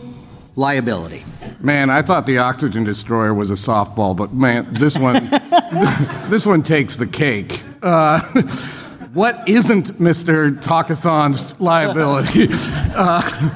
[0.56, 1.24] liability?
[1.60, 5.14] Man, I thought the oxygen destroyer was a softball, but man, this one,
[6.30, 7.64] this one takes the cake.
[7.82, 8.20] Uh,
[9.12, 10.56] what isn't Mr.
[10.62, 12.46] Tako-san's liability?
[12.94, 13.50] Uh,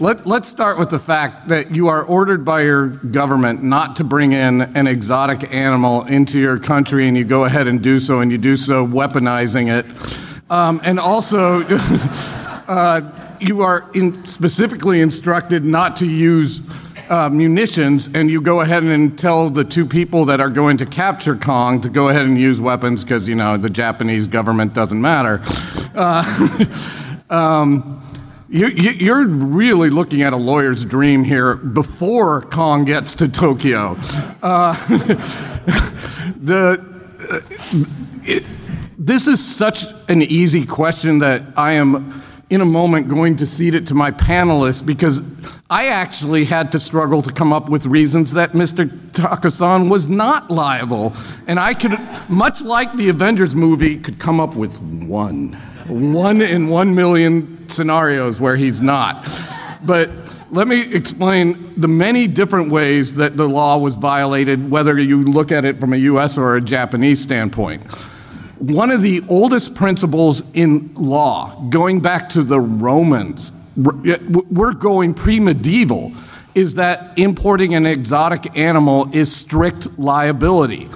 [0.00, 4.04] let, let's start with the fact that you are ordered by your government not to
[4.04, 8.20] bring in an exotic animal into your country, and you go ahead and do so,
[8.20, 10.50] and you do so weaponizing it.
[10.50, 16.62] Um, and also, uh, you are in specifically instructed not to use
[17.12, 20.86] uh, munitions, and you go ahead and tell the two people that are going to
[20.86, 24.98] capture Kong to go ahead and use weapons because, you know, the Japanese government doesn't
[24.98, 25.42] matter.
[25.94, 26.64] Uh,
[27.30, 28.02] um,
[28.48, 33.98] you, you, are really looking at a lawyer's dream here before Kong gets to Tokyo.
[34.42, 34.72] Uh,
[36.40, 36.82] the,
[37.30, 37.40] uh,
[38.24, 38.42] it,
[38.96, 43.74] this is such an easy question that I am in a moment going to cede
[43.74, 45.20] it to my panelists because
[45.72, 48.90] I actually had to struggle to come up with reasons that Mr.
[49.12, 51.14] Tako-san was not liable.
[51.46, 55.54] And I could, much like the Avengers movie, could come up with one.
[55.86, 59.26] One in one million scenarios where he's not.
[59.82, 60.10] But
[60.50, 65.50] let me explain the many different ways that the law was violated, whether you look
[65.50, 67.80] at it from a US or a Japanese standpoint
[68.58, 75.40] one of the oldest principles in law, going back to the Romans, we're going pre
[75.40, 76.12] medieval,
[76.54, 80.88] is that importing an exotic animal is strict liability.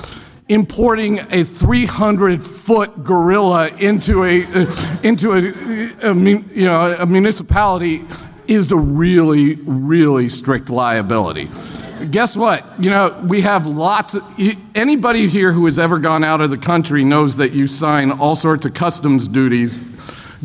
[0.48, 7.06] Importing a 300 foot gorilla into a, uh, into a, uh, a, you know, a
[7.06, 8.04] municipality
[8.46, 11.48] is a really, really strict liability
[12.10, 12.64] guess what?
[12.82, 14.24] You know, we have lots of,
[14.74, 18.36] anybody here who has ever gone out of the country knows that you sign all
[18.36, 19.80] sorts of customs duties.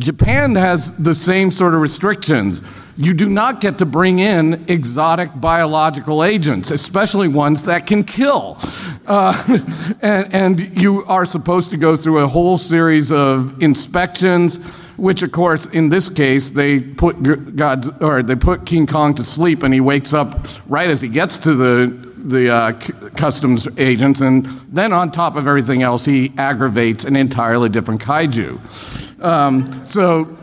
[0.01, 2.61] Japan has the same sort of restrictions.
[2.97, 8.57] You do not get to bring in exotic biological agents, especially ones that can kill.
[9.07, 9.59] Uh,
[10.01, 14.59] and, and you are supposed to go through a whole series of inspections
[14.97, 19.25] which of course in this case they put God's or they put King Kong to
[19.25, 23.67] sleep and he wakes up right as he gets to the the uh, c- customs
[23.77, 28.59] agents and then on top of everything else he aggravates an entirely different kaiju.
[29.23, 30.37] Um, so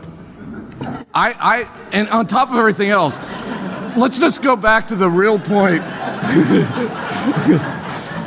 [1.13, 3.19] I, I and on top of everything else,
[3.97, 5.81] let's just go back to the real point.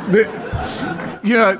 [0.03, 1.55] The- you know,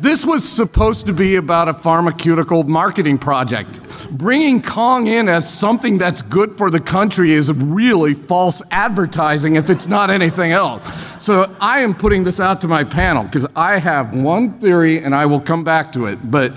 [0.00, 3.80] this was supposed to be about a pharmaceutical marketing project.
[4.10, 9.70] Bringing Kong in as something that's good for the country is really false advertising if
[9.70, 10.82] it's not anything else.
[11.22, 15.14] So I am putting this out to my panel because I have one theory and
[15.14, 16.52] I will come back to it, but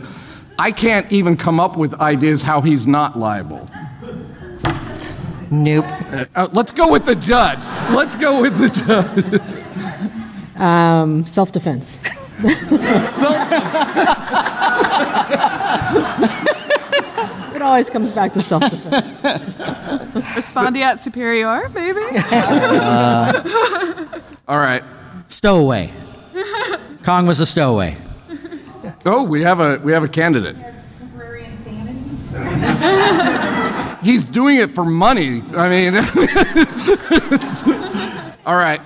[0.60, 3.68] I can't even come up with ideas how he's not liable.
[5.50, 5.86] Nope.
[6.36, 7.64] Uh, let's go with the judge.
[7.94, 10.62] Let's go with the judge.
[10.62, 12.00] Um, Self defense.
[17.54, 19.06] It always comes back to self defense.
[20.34, 22.02] Respondeat superior, maybe?
[22.32, 23.44] Uh,
[24.48, 24.84] all right.
[25.28, 25.94] Stowaway.
[27.04, 27.96] Kong was a stowaway.
[29.06, 30.56] Oh, we have a we have a candidate.
[34.04, 35.44] He's doing it for money.
[35.56, 35.96] I mean,
[38.46, 38.82] all right.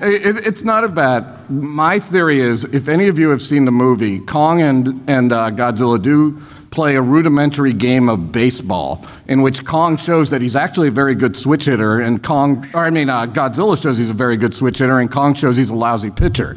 [0.00, 1.35] It, it's not a bad.
[1.48, 5.50] My theory is, if any of you have seen the movie, Kong and and uh,
[5.50, 10.88] Godzilla do play a rudimentary game of baseball in which Kong shows that he's actually
[10.88, 14.14] a very good switch hitter, and Kong, or I mean, uh, Godzilla shows he's a
[14.14, 16.56] very good switch hitter, and Kong shows he's a lousy pitcher.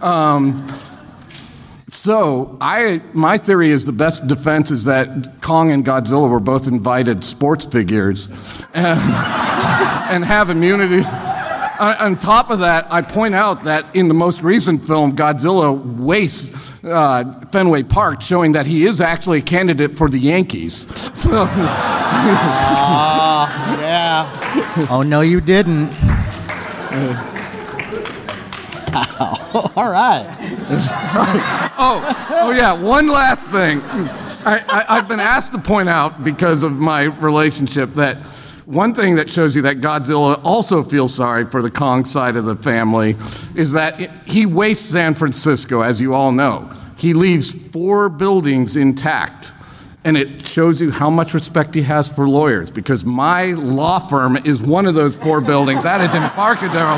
[0.00, 0.66] Um,
[1.88, 6.66] so I, my theory is the best defense is that Kong and Godzilla were both
[6.66, 8.28] invited sports figures,
[8.72, 8.98] and,
[10.10, 11.02] and have immunity.
[11.80, 15.74] On, on top of that, I point out that in the most recent film, Godzilla
[15.96, 20.86] wastes uh, Fenway Park, showing that he is actually a candidate for the Yankees.
[21.20, 21.44] So,
[23.80, 24.86] Yeah.
[24.90, 25.90] Oh, no, you didn't.
[28.92, 29.70] Wow.
[29.76, 30.26] All right.
[31.78, 33.80] oh, oh yeah, one last thing.
[33.82, 38.18] I, I, I've been asked to point out because of my relationship that
[38.70, 42.44] one thing that shows you that Godzilla also feels sorry for the Kong side of
[42.44, 43.16] the family
[43.56, 46.70] is that he wastes San Francisco, as you all know.
[46.96, 49.52] He leaves four buildings intact.
[50.04, 54.38] And it shows you how much respect he has for lawyers because my law firm
[54.44, 55.82] is one of those four buildings.
[55.82, 56.96] That is Embarcadero.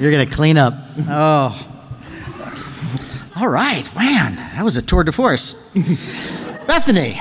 [0.00, 0.74] You're going to clean up.
[1.08, 1.71] Oh.
[3.34, 5.54] All right, man, that was a tour de force.
[6.66, 7.18] Bethany.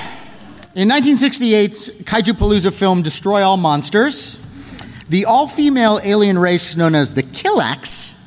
[0.76, 4.38] In 1968's Kaiju Palooza film Destroy All Monsters,
[5.08, 8.18] the all female alien race known as the Kilaaks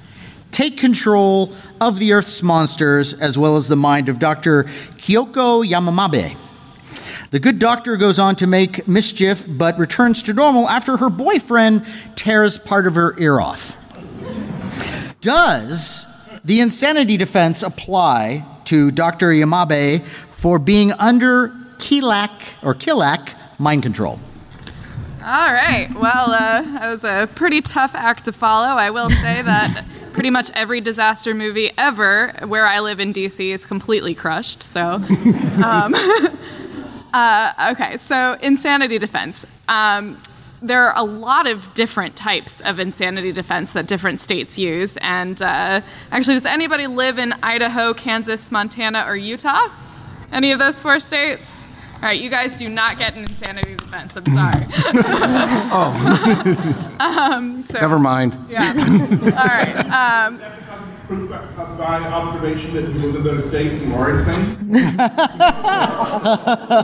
[0.50, 4.64] take control of the Earth's monsters as well as the mind of Dr.
[4.64, 6.38] Kyoko Yamamabe.
[7.32, 11.84] The good doctor goes on to make mischief but returns to normal after her boyfriend
[12.14, 13.76] tears part of her ear off.
[15.20, 16.06] Does
[16.44, 19.28] the insanity defense apply to Dr.
[19.28, 20.02] Yamabe
[20.32, 22.30] for being under Kilaak
[22.62, 24.18] or Kilaak mind control?
[25.22, 25.88] All right.
[25.94, 28.76] Well, uh, that was a pretty tough act to follow.
[28.76, 33.52] I will say that pretty much every disaster movie ever where I live in DC
[33.52, 34.62] is completely crushed.
[34.62, 35.02] So,
[35.64, 35.94] um,
[37.14, 37.96] uh, okay.
[37.96, 39.46] So, insanity defense.
[39.66, 40.20] Um,
[40.64, 44.96] there are a lot of different types of insanity defense that different states use.
[44.96, 49.68] And uh, actually, does anybody live in Idaho, Kansas, Montana, or Utah?
[50.32, 51.68] Any of those four states?
[51.96, 54.16] All right, you guys do not get an insanity defense.
[54.16, 54.66] I'm sorry.
[55.76, 56.96] Oh.
[57.00, 58.38] um, so, Never mind.
[58.48, 58.72] Yeah.
[58.72, 59.76] All right.
[59.90, 60.40] Um,
[61.08, 64.56] By observation that you live in those states and are insane?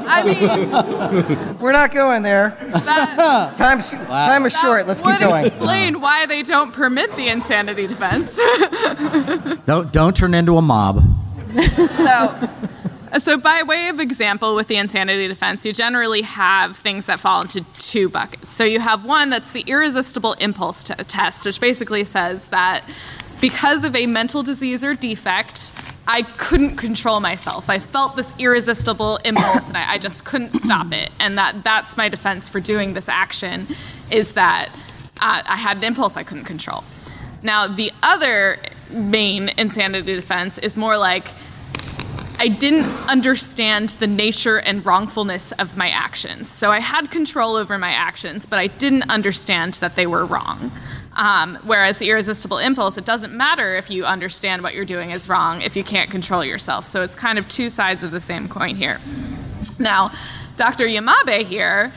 [0.07, 2.51] I mean, We're not going there.
[2.71, 4.87] that, Time's, time is short.
[4.87, 5.47] Let's keep would going.
[5.47, 8.39] explain why they don't permit the insanity defense.
[9.65, 11.01] Don't, don't turn into a mob.
[11.97, 12.51] so,
[13.19, 17.43] so by way of example, with the insanity defense, you generally have things that fall
[17.43, 18.53] into two buckets.
[18.53, 22.83] So you have one that's the irresistible impulse t- test, which basically says that
[23.41, 25.73] because of a mental disease or defect,
[26.07, 27.71] I couldn't control myself.
[27.71, 31.11] I felt this irresistible impulse, and I, I just couldn't stop it.
[31.19, 33.67] And that that's my defense for doing this action,
[34.11, 34.71] is that
[35.21, 36.85] uh, I had an impulse I couldn't control.
[37.43, 38.59] Now, the other
[38.91, 41.27] main insanity defense is more like
[42.39, 46.49] I didn't understand the nature and wrongfulness of my actions.
[46.49, 50.73] So I had control over my actions, but I didn't understand that they were wrong.
[51.21, 55.29] Um, whereas the irresistible impulse, it doesn't matter if you understand what you're doing is
[55.29, 56.87] wrong if you can't control yourself.
[56.87, 58.99] So it's kind of two sides of the same coin here.
[59.79, 60.13] Now,
[60.57, 60.87] Dr.
[60.87, 61.93] Yamabe here,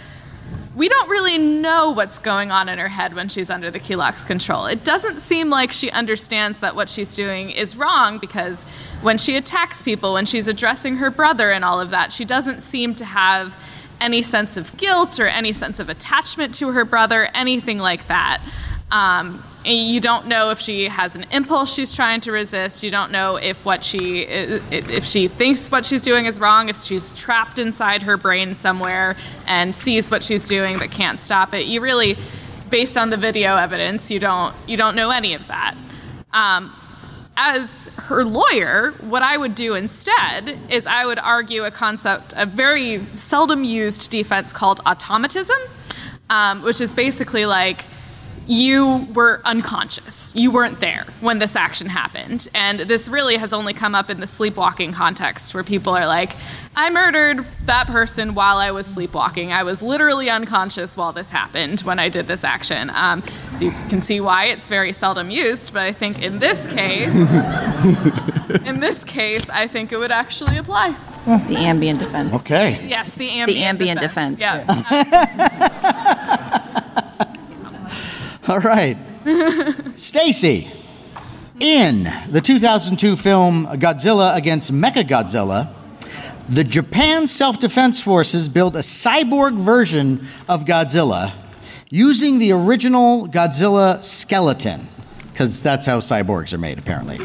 [0.75, 4.27] we don't really know what's going on in her head when she's under the Kelox
[4.27, 4.65] control.
[4.65, 8.65] It doesn't seem like she understands that what she's doing is wrong because
[9.01, 12.59] when she attacks people, when she's addressing her brother and all of that, she doesn't
[12.59, 13.55] seem to have
[14.01, 18.41] any sense of guilt or any sense of attachment to her brother, anything like that.
[18.93, 22.83] Um, you don't know if she has an impulse she's trying to resist.
[22.83, 26.69] You don't know if what she if she thinks what she's doing is wrong.
[26.69, 29.15] If she's trapped inside her brain somewhere
[29.47, 31.65] and sees what she's doing but can't stop it.
[31.65, 32.17] You really,
[32.69, 35.75] based on the video evidence, you don't you don't know any of that.
[36.31, 36.71] Um,
[37.35, 42.45] as her lawyer, what I would do instead is I would argue a concept, a
[42.45, 45.57] very seldom used defense called automatism,
[46.29, 47.85] um, which is basically like
[48.47, 50.33] you were unconscious.
[50.35, 52.47] You weren't there when this action happened.
[52.53, 56.35] And this really has only come up in the sleepwalking context where people are like,
[56.75, 59.53] I murdered that person while I was sleepwalking.
[59.53, 62.89] I was literally unconscious while this happened when I did this action.
[62.89, 63.23] Um,
[63.55, 67.09] so you can see why it's very seldom used, but I think in this case,
[68.65, 70.95] in this case, I think it would actually apply.
[71.25, 72.33] The Ambien defense.
[72.41, 72.85] Okay.
[72.85, 74.39] Yes, the Ambien, The Ambien defense.
[74.41, 76.49] Yeah.
[78.47, 78.97] All right.
[79.95, 80.67] Stacie.
[81.61, 85.69] In the 2002 film Godzilla against Mechagodzilla,
[86.49, 91.31] the Japan Self Defense Forces built a cyborg version of Godzilla
[91.89, 94.89] using the original Godzilla skeleton,
[95.31, 97.19] because that's how cyborgs are made, apparently.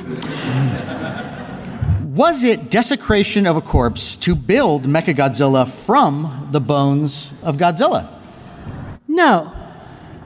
[2.05, 8.07] Was it desecration of a corpse to build Mechagodzilla from the bones of Godzilla?
[9.09, 9.58] No.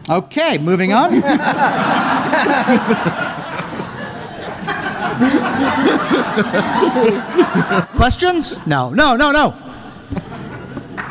[0.08, 1.22] Okay, moving on.
[7.96, 8.66] Questions?
[8.66, 9.54] No, no, no, no.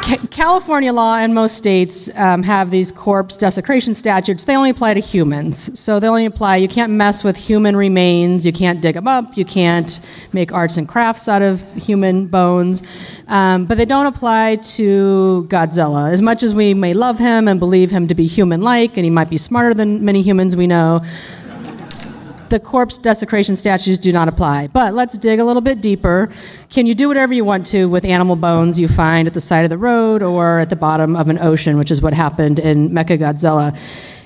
[0.01, 4.45] Ca- California law and most states um, have these corpse desecration statutes.
[4.45, 5.79] They only apply to humans.
[5.79, 9.37] So they only apply, you can't mess with human remains, you can't dig them up,
[9.37, 9.99] you can't
[10.33, 12.81] make arts and crafts out of human bones.
[13.27, 16.11] Um, but they don't apply to Godzilla.
[16.11, 19.03] As much as we may love him and believe him to be human like, and
[19.03, 21.03] he might be smarter than many humans we know,
[22.51, 24.67] the corpse desecration statutes do not apply.
[24.67, 26.29] But let's dig a little bit deeper.
[26.69, 29.63] Can you do whatever you want to with animal bones you find at the side
[29.63, 32.89] of the road or at the bottom of an ocean, which is what happened in
[32.91, 33.75] Mechagodzilla?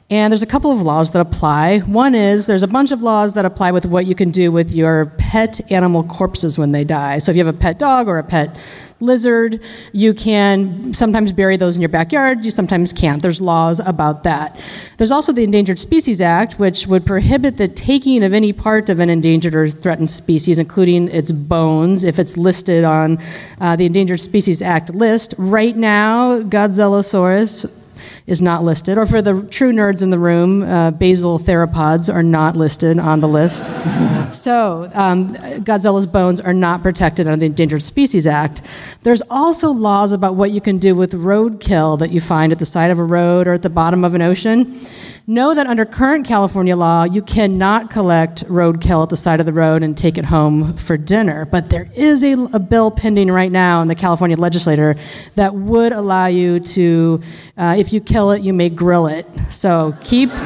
[0.09, 1.80] And there's a couple of laws that apply.
[1.80, 4.71] One is there's a bunch of laws that apply with what you can do with
[4.71, 7.17] your pet animal corpses when they die.
[7.17, 8.55] So if you have a pet dog or a pet
[9.00, 13.22] lizard, you can sometimes bury those in your backyard, you sometimes can't.
[13.22, 14.60] There's laws about that.
[14.98, 19.00] There's also the Endangered Species Act, which would prohibit the taking of any part of
[19.00, 23.20] an endangered or threatened species, including its bones, if it's listed on
[23.60, 25.34] uh, the Endangered Species Act list.
[25.38, 27.84] Right now, Godzillasaurus
[28.28, 32.24] is not listed, or for the true nerds in the room, uh, basal theropods are
[32.24, 33.66] not listed on the list.
[34.32, 38.62] so um, Godzilla's bones are not protected under the Endangered Species Act.
[39.04, 42.66] There's also laws about what you can do with roadkill that you find at the
[42.66, 44.80] side of a road or at the bottom of an ocean.
[45.28, 49.53] Know that under current California law, you cannot collect roadkill at the side of the
[49.53, 51.45] road and take it home for dinner.
[51.45, 54.95] But there is a, a bill pending right now in the California legislature
[55.34, 57.21] that would allow you to,
[57.57, 59.26] uh, if you kill it, you may grill it.
[59.49, 60.30] So keep.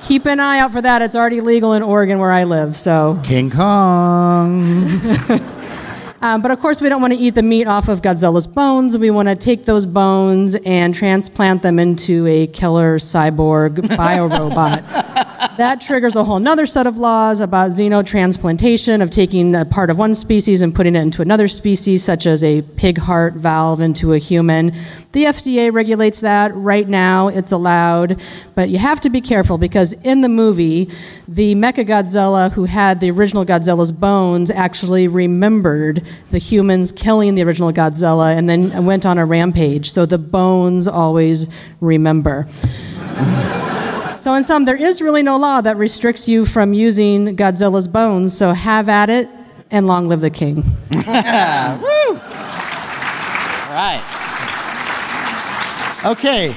[0.00, 1.02] Keep an eye out for that.
[1.02, 2.76] It's already legal in Oregon where I live.
[2.76, 5.00] So King Kong.
[6.20, 8.98] Um, but of course, we don't want to eat the meat off of Godzilla's bones.
[8.98, 15.37] We want to take those bones and transplant them into a killer cyborg biorobot.
[15.56, 19.98] That triggers a whole other set of laws about xenotransplantation, of taking a part of
[19.98, 24.12] one species and putting it into another species, such as a pig heart valve into
[24.12, 24.72] a human.
[25.12, 26.54] The FDA regulates that.
[26.54, 28.20] Right now, it's allowed,
[28.54, 30.90] but you have to be careful because in the movie,
[31.26, 37.72] the Mechagodzilla who had the original Godzilla's bones actually remembered the humans killing the original
[37.72, 39.90] Godzilla and then went on a rampage.
[39.90, 41.46] So the bones always
[41.80, 42.48] remember.
[44.18, 48.36] So, in sum, there is really no law that restricts you from using Godzilla's bones.
[48.36, 49.28] So, have at it
[49.70, 50.56] and long live the king.
[50.90, 51.00] Woo!
[51.00, 51.04] All
[53.74, 54.02] right.
[56.04, 56.52] Okay,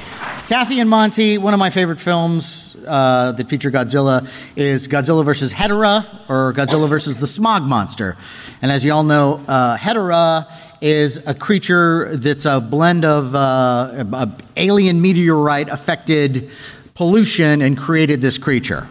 [0.48, 5.52] Kathy and Monte, one of my favorite films uh, that feature Godzilla is Godzilla versus
[5.52, 8.16] Hedorah or Godzilla versus the Smog Monster.
[8.60, 10.46] And as you all know, uh, Hedorah
[10.80, 16.50] is a creature that's a blend of uh, a- alien meteorite affected
[16.94, 18.86] pollution and created this creature.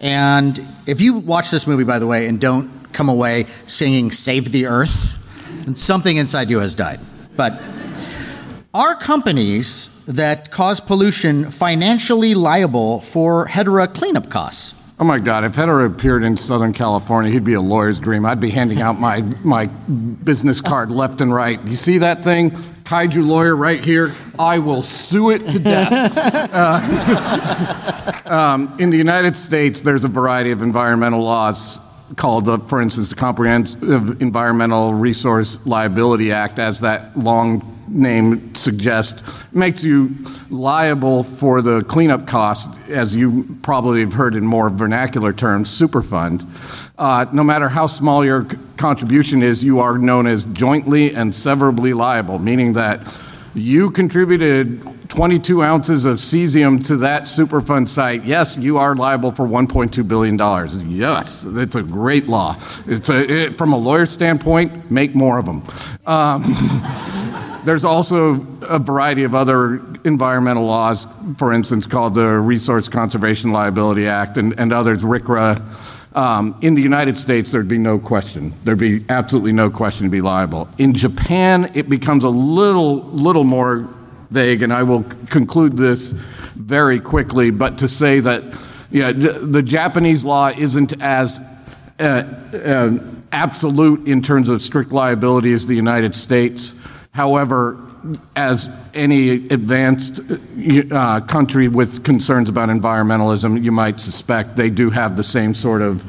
[0.00, 4.52] And if you watch this movie, by the way, and don't come away singing Save
[4.52, 5.14] the Earth,
[5.64, 7.00] then something inside you has died.
[7.36, 7.60] But
[8.74, 14.78] are companies that cause pollution financially liable for Hedorah cleanup costs?
[14.98, 18.24] Oh my God, if Hedorah appeared in Southern California, he'd be a lawyer's dream.
[18.26, 21.60] I'd be handing out my, my business card left and right.
[21.64, 22.56] You see that thing?
[22.84, 24.12] Kaiju lawyer right here.
[24.38, 26.18] I will sue it to death.
[26.52, 31.78] Uh, um, in the United States, there's a variety of environmental laws
[32.16, 39.22] called, uh, for instance, the Comprehensive Environmental Resource Liability Act, as that long name suggests,
[39.52, 40.14] makes you
[40.50, 46.46] liable for the cleanup costs, as you probably have heard in more vernacular terms, Superfund.
[46.98, 51.94] Uh, no matter how small your contribution is, you are known as jointly and severably
[51.94, 53.00] liable, meaning that
[53.54, 58.24] you contributed 22 ounces of cesium to that Superfund site.
[58.24, 60.76] Yes, you are liable for 1.2 billion dollars.
[60.76, 62.56] Yes, it's a great law.
[62.86, 65.64] It's a, it, from a lawyer standpoint, make more of them.
[66.06, 66.42] Um,
[67.64, 74.06] there's also a variety of other environmental laws, for instance, called the Resource Conservation Liability
[74.06, 75.62] Act and, and others, RCRA.
[76.14, 78.52] Um, in the United States, there'd be no question.
[78.64, 80.68] There'd be absolutely no question to be liable.
[80.76, 83.88] In Japan, it becomes a little, little more
[84.30, 86.10] vague, and I will conclude this
[86.54, 87.50] very quickly.
[87.50, 88.42] But to say that
[88.92, 91.40] yeah, the Japanese law isn't as
[91.98, 92.98] uh, uh,
[93.32, 96.74] absolute in terms of strict liability as the United States.
[97.12, 97.78] However,
[98.36, 100.20] as any advanced
[100.90, 105.82] uh, country with concerns about environmentalism, you might suspect they do have the same sort
[105.82, 106.02] of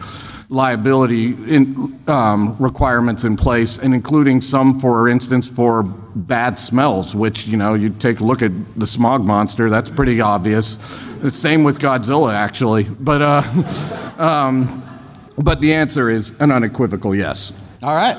[0.50, 7.48] liability in, um, requirements in place, and including some, for instance, for bad smells, which,
[7.48, 10.78] you know, you take a look at the smog monster, that's pretty obvious.
[11.22, 12.84] The same with Godzilla, actually.
[12.84, 14.84] But, uh, um,
[15.38, 17.52] but the answer is an unequivocal yes.
[17.82, 18.18] All right.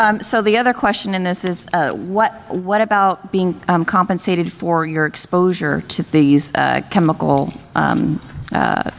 [0.00, 4.50] Um, so the other question in this is, uh, what what about being um, compensated
[4.50, 8.18] for your exposure to these uh, chemical um,
[8.50, 8.90] uh,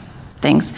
[0.42, 0.74] things?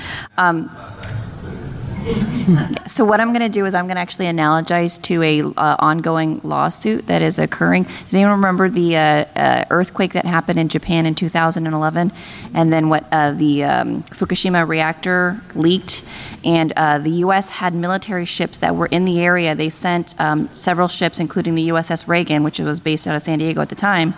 [2.86, 5.78] So what I'm going to do is I'm going to actually analogize to a uh,
[5.80, 7.84] ongoing lawsuit that is occurring.
[7.84, 9.00] Does anyone remember the uh,
[9.36, 12.12] uh, earthquake that happened in Japan in 2011,
[12.54, 16.04] and then what uh, the um, Fukushima reactor leaked,
[16.44, 17.50] and uh, the U.S.
[17.50, 19.56] had military ships that were in the area.
[19.56, 23.40] They sent um, several ships, including the USS Reagan, which was based out of San
[23.40, 24.14] Diego at the time.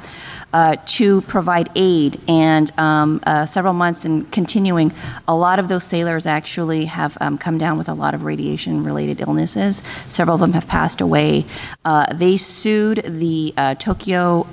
[0.56, 2.18] Uh, to provide aid.
[2.30, 4.94] And um, uh, several months and continuing,
[5.28, 8.82] a lot of those sailors actually have um, come down with a lot of radiation
[8.86, 9.84] related illnesses.
[10.08, 11.44] Several of them have passed away.
[11.84, 14.48] Uh, they sued the uh, Tokyo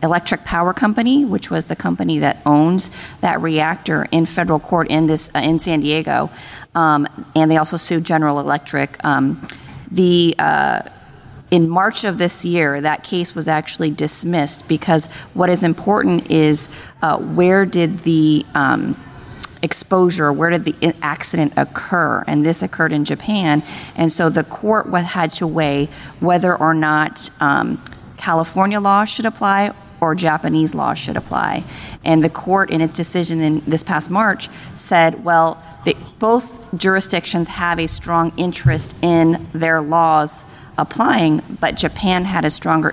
[0.00, 5.08] Electric Power Company, which was the company that owns that reactor, in federal court in
[5.08, 6.30] this uh, in San Diego,
[6.76, 9.04] um, and they also sued General Electric.
[9.04, 9.44] Um,
[9.90, 10.82] the uh,
[11.52, 16.70] in March of this year, that case was actually dismissed because what is important is
[17.02, 18.96] uh, where did the um,
[19.62, 22.24] exposure, where did the accident occur?
[22.26, 23.62] And this occurred in Japan.
[23.94, 25.90] And so the court had to weigh
[26.20, 27.82] whether or not um,
[28.16, 31.64] California law should apply or Japanese law should apply.
[32.02, 37.48] And the court, in its decision in this past March, said, well, they, both jurisdictions
[37.48, 40.44] have a strong interest in their laws
[40.78, 42.92] applying, but Japan had a stronger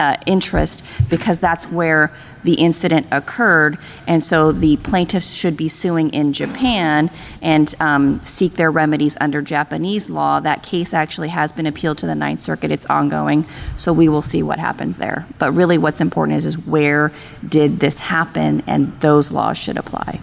[0.00, 2.12] uh, interest because that's where
[2.42, 7.10] the incident occurred, and so the plaintiffs should be suing in Japan
[7.40, 10.40] and um, seek their remedies under Japanese law.
[10.40, 12.70] That case actually has been appealed to the Ninth Circuit.
[12.70, 13.46] It's ongoing,
[13.78, 15.26] so we will see what happens there.
[15.38, 17.12] But really, what's important is is where
[17.46, 20.20] did this happen, and those laws should apply.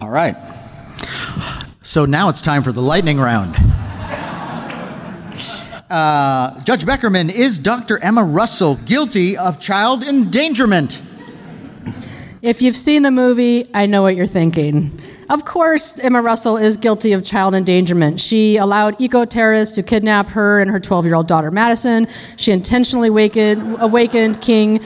[0.00, 0.36] All right.
[1.82, 3.56] So now it's time for the lightning round.
[5.90, 7.98] Uh, Judge Beckerman, is Dr.
[7.98, 11.02] Emma Russell guilty of child endangerment?
[12.42, 15.00] If you've seen the movie, I know what you're thinking.
[15.28, 18.20] Of course, Emma Russell is guilty of child endangerment.
[18.20, 22.06] She allowed eco terrorists to kidnap her and her 12 year old daughter, Madison.
[22.36, 24.80] She intentionally awakened, awakened King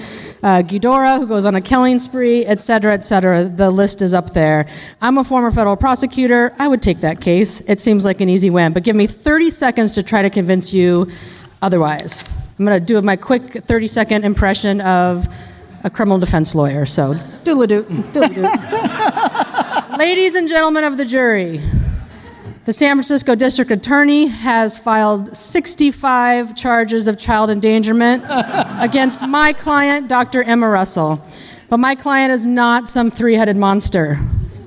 [0.44, 3.44] uh, Ghidorah, who goes on a killing spree, et cetera, et cetera.
[3.44, 4.66] The list is up there.
[5.00, 6.54] I'm a former federal prosecutor.
[6.58, 7.62] I would take that case.
[7.62, 10.74] It seems like an easy win, but give me 30 seconds to try to convince
[10.74, 11.10] you
[11.62, 12.28] otherwise.
[12.58, 15.26] I'm going to do my quick 30 second impression of
[15.82, 16.84] a criminal defense lawyer.
[16.84, 17.82] So, doodle doo,
[18.12, 18.42] doodle doo.
[19.98, 21.62] Ladies and gentlemen of the jury,
[22.64, 28.24] the San Francisco District Attorney has filed 65 charges of child endangerment
[28.80, 30.42] against my client, Dr.
[30.42, 31.22] Emma Russell.
[31.68, 34.18] But my client is not some three headed monster.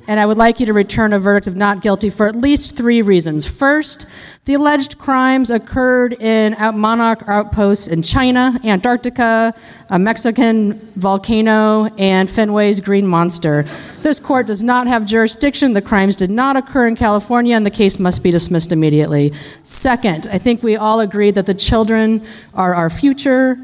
[0.08, 2.78] and I would like you to return a verdict of not guilty for at least
[2.78, 3.48] three reasons.
[3.48, 4.06] First,
[4.48, 9.54] the alleged crimes occurred in monarch outposts in China, Antarctica,
[9.90, 13.66] a Mexican volcano, and Fenway's Green Monster.
[14.04, 15.74] This court does not have jurisdiction.
[15.74, 19.34] The crimes did not occur in California, and the case must be dismissed immediately.
[19.64, 23.58] Second, I think we all agree that the children are our future,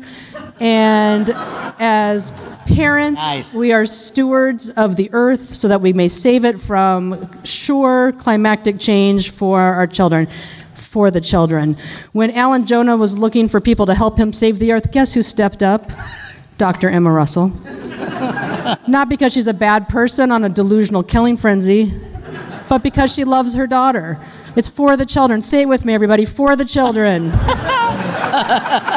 [0.59, 1.29] and
[1.79, 2.31] as
[2.65, 3.55] parents, Nice.
[3.55, 8.81] we are stewards of the earth so that we may save it from sure climactic
[8.81, 10.27] change for our children.
[10.93, 11.75] For the children.
[12.11, 15.23] When Alan Jonah was looking for people to help him save the earth, guess who
[15.23, 15.91] stepped up?
[16.59, 16.87] Dr.
[16.87, 17.47] Emma Russell.
[18.87, 21.91] Not because she's a bad person on a delusional killing frenzy,
[22.69, 24.19] but because she loves her daughter.
[24.55, 25.41] It's for the children.
[25.41, 26.25] Say it with me, everybody.
[26.25, 27.31] For the children.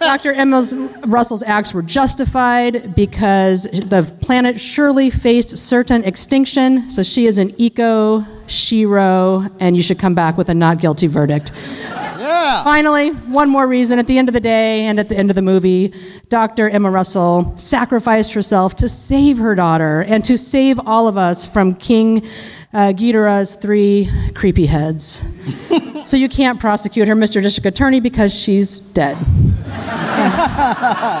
[0.00, 0.32] Dr.
[0.32, 0.62] Emma
[1.06, 7.54] Russell's acts were justified because the planet surely faced certain extinction, so she is an
[7.58, 11.52] eco shiro, and you should come back with a not guilty verdict.
[11.54, 12.64] Yeah.
[12.64, 15.36] Finally, one more reason at the end of the day and at the end of
[15.36, 15.92] the movie,
[16.30, 16.68] Dr.
[16.70, 21.74] Emma Russell sacrificed herself to save her daughter and to save all of us from
[21.74, 22.26] King
[22.72, 25.24] uh, Ghidorah's three creepy heads.
[26.04, 27.42] so you can't prosecute her, Mr.
[27.42, 29.16] District Attorney, because she's dead.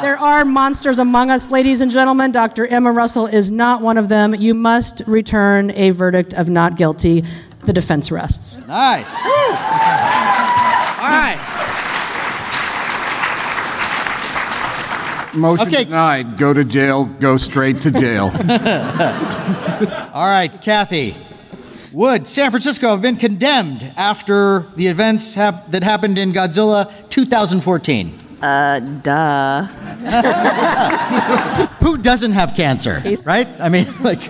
[0.02, 2.32] there are monsters among us, ladies and gentlemen.
[2.32, 2.66] Dr.
[2.66, 4.34] Emma Russell is not one of them.
[4.34, 7.24] You must return a verdict of not guilty.
[7.64, 8.66] The defense rests.
[8.66, 9.14] Nice.
[9.14, 11.38] All right.
[15.34, 15.84] Motion Okay.
[15.84, 16.36] denied.
[16.38, 17.04] Go to jail.
[17.04, 18.32] Go straight to jail.
[20.12, 21.14] All right, Kathy.
[21.92, 28.18] Would San Francisco have been condemned after the events hap- that happened in Godzilla 2014?
[28.40, 29.62] Uh, Duh.
[31.80, 33.48] Who doesn't have cancer, right?
[33.58, 34.20] I mean, like,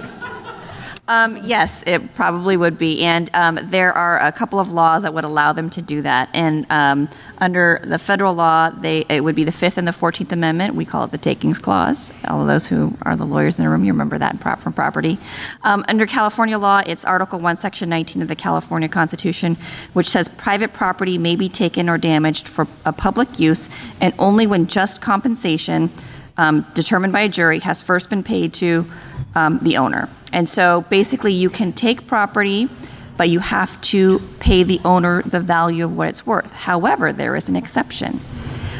[1.08, 3.02] Um, yes, it probably would be.
[3.02, 6.28] And um, there are a couple of laws that would allow them to do that.
[6.32, 10.30] And um, under the federal law, they, it would be the Fifth and the Fourteenth
[10.30, 10.76] Amendment.
[10.76, 12.12] We call it the Takings Clause.
[12.26, 15.18] All of those who are the lawyers in the room, you remember that from property.
[15.64, 19.56] Um, under California law, it's Article 1, Section 19 of the California Constitution,
[19.92, 23.68] which says private property may be taken or damaged for a public use
[24.00, 25.90] and only when just compensation
[26.36, 28.86] um, determined by a jury has first been paid to
[29.34, 30.08] um, the owner.
[30.32, 32.68] And so basically, you can take property,
[33.16, 36.52] but you have to pay the owner the value of what it's worth.
[36.52, 38.18] However, there is an exception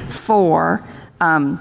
[0.09, 0.83] for
[1.21, 1.59] um,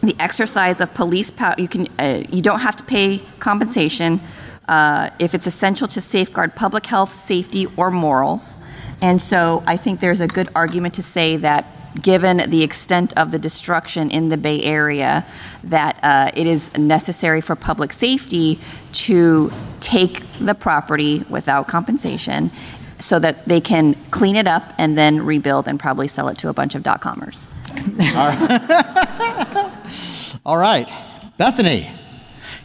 [0.00, 1.54] the exercise of police power.
[1.58, 4.20] You can uh, you don't have to pay compensation
[4.68, 8.58] uh, if it's essential to safeguard public health, safety, or morals.
[9.02, 11.66] And so I think there's a good argument to say that
[12.00, 15.26] given the extent of the destruction in the Bay Area,
[15.64, 18.58] that uh, it is necessary for public safety
[18.92, 22.50] to take the property without compensation
[22.98, 26.48] so that they can clean it up and then rebuild and probably sell it to
[26.48, 27.46] a bunch of dot comers.
[30.46, 30.88] all right.
[31.36, 31.90] Bethany,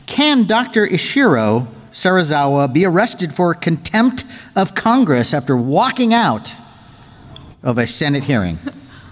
[0.06, 0.88] can Dr.
[0.88, 4.24] Ishiro Serizawa be arrested for contempt
[4.56, 6.56] of Congress after walking out
[7.64, 8.60] of a Senate hearing?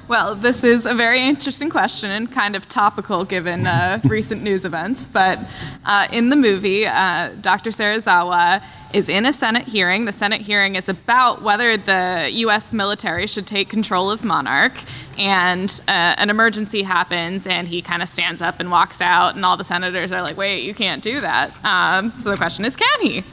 [0.08, 4.64] Well, this is a very interesting question and kind of topical given uh, recent news
[4.64, 5.06] events.
[5.06, 5.38] But
[5.84, 7.72] uh, in the movie, uh, Dr.
[7.72, 10.06] Serizawa is in a Senate hearing.
[10.06, 12.72] The Senate hearing is about whether the U.S.
[12.72, 14.76] military should take control of Monarch.
[15.18, 19.44] And uh, an emergency happens, and he kind of stands up and walks out, and
[19.44, 21.52] all the senators are like, wait, you can't do that.
[21.66, 23.24] Um, so the question is, can he?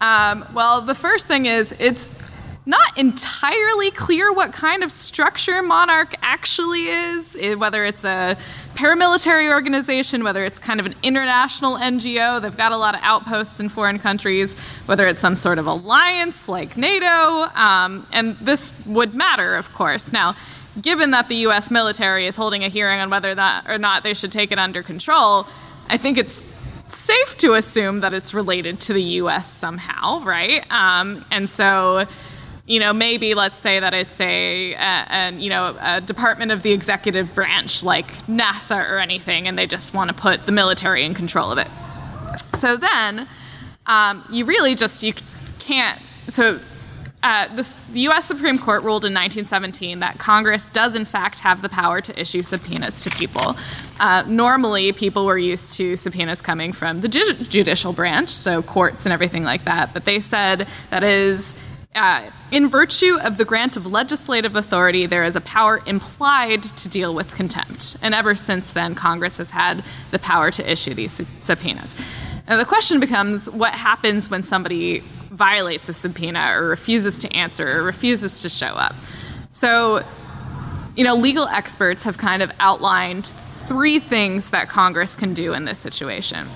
[0.00, 2.08] Um, well, the first thing is, it's
[2.66, 8.36] not entirely clear what kind of structure Monarch actually is, eh, whether it's a
[8.74, 12.42] paramilitary organization, whether it's kind of an international NGO.
[12.42, 16.48] They've got a lot of outposts in foreign countries, whether it's some sort of alliance
[16.48, 17.06] like NATO.
[17.54, 20.12] Um, and this would matter, of course.
[20.12, 20.34] Now,
[20.82, 24.12] given that the US military is holding a hearing on whether that or not they
[24.12, 25.46] should take it under control,
[25.88, 26.42] I think it's
[26.88, 30.64] safe to assume that it's related to the US somehow, right?
[30.70, 32.06] Um, and so
[32.66, 36.62] you know, maybe let's say that it's a, a, a, you know a department of
[36.62, 41.04] the executive branch like NASA or anything, and they just want to put the military
[41.04, 41.68] in control of it.
[42.54, 43.28] So then,
[43.86, 45.12] um, you really just you
[45.60, 46.00] can't.
[46.28, 46.58] So
[47.22, 48.24] uh, this, the U.S.
[48.24, 52.42] Supreme Court ruled in 1917 that Congress does in fact have the power to issue
[52.42, 53.56] subpoenas to people.
[53.98, 59.06] Uh, normally, people were used to subpoenas coming from the ju- judicial branch, so courts
[59.06, 59.94] and everything like that.
[59.94, 61.56] But they said that is
[61.94, 66.88] uh, in virtue of the grant of legislative authority, there is a power implied to
[66.88, 67.96] deal with contempt.
[68.02, 71.96] And ever since then, Congress has had the power to issue these subpoenas.
[72.48, 77.78] Now, the question becomes what happens when somebody violates a subpoena or refuses to answer
[77.78, 78.94] or refuses to show up?
[79.50, 80.04] So,
[80.94, 85.64] you know, legal experts have kind of outlined three things that Congress can do in
[85.64, 86.46] this situation.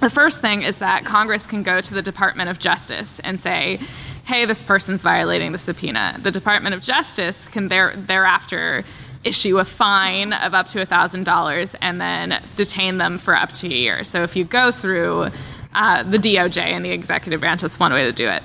[0.00, 3.80] The first thing is that Congress can go to the Department of Justice and say,
[4.26, 6.18] hey, this person's violating the subpoena.
[6.20, 8.84] The Department of Justice can there, thereafter
[9.22, 13.70] issue a fine of up to $1,000 and then detain them for up to a
[13.70, 14.04] year.
[14.04, 15.28] So if you go through
[15.74, 18.42] uh, the DOJ and the executive branch, that's one way to do it.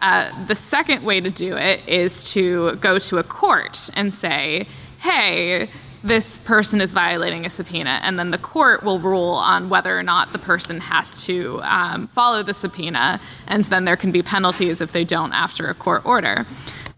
[0.00, 4.66] Uh, the second way to do it is to go to a court and say,
[5.00, 5.68] hey,
[6.02, 10.02] this person is violating a subpoena, and then the court will rule on whether or
[10.02, 14.80] not the person has to um, follow the subpoena, and then there can be penalties
[14.80, 16.46] if they don't after a court order.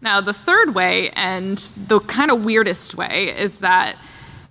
[0.01, 3.97] Now, the third way, and the kind of weirdest way, is that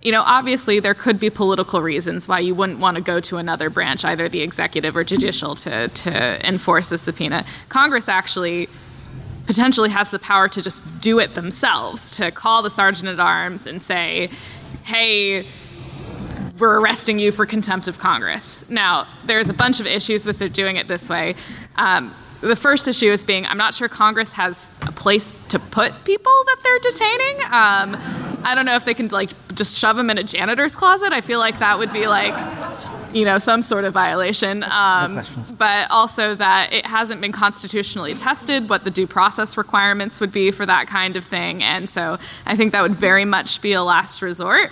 [0.01, 3.37] you know, obviously there could be political reasons why you wouldn't want to go to
[3.37, 7.45] another branch, either the executive or judicial, to, to enforce a subpoena.
[7.69, 8.67] Congress actually
[9.51, 13.67] potentially has the power to just do it themselves, to call the sergeant at arms
[13.67, 14.29] and say,
[14.83, 15.45] hey,
[16.57, 18.63] we're arresting you for contempt of Congress.
[18.69, 21.35] Now, there's a bunch of issues with it doing it this way.
[21.75, 26.05] Um, the first issue is being I'm not sure Congress has a place to put
[26.05, 27.35] people that they're detaining.
[27.47, 31.11] Um, I don't know if they can like just shove them in a janitor's closet.
[31.11, 32.33] I feel like that would be like,
[33.13, 34.63] you know, some sort of violation.
[34.63, 35.21] Um,
[35.57, 40.51] but also that it hasn't been constitutionally tested what the due process requirements would be
[40.51, 41.63] for that kind of thing.
[41.63, 44.71] And so I think that would very much be a last resort.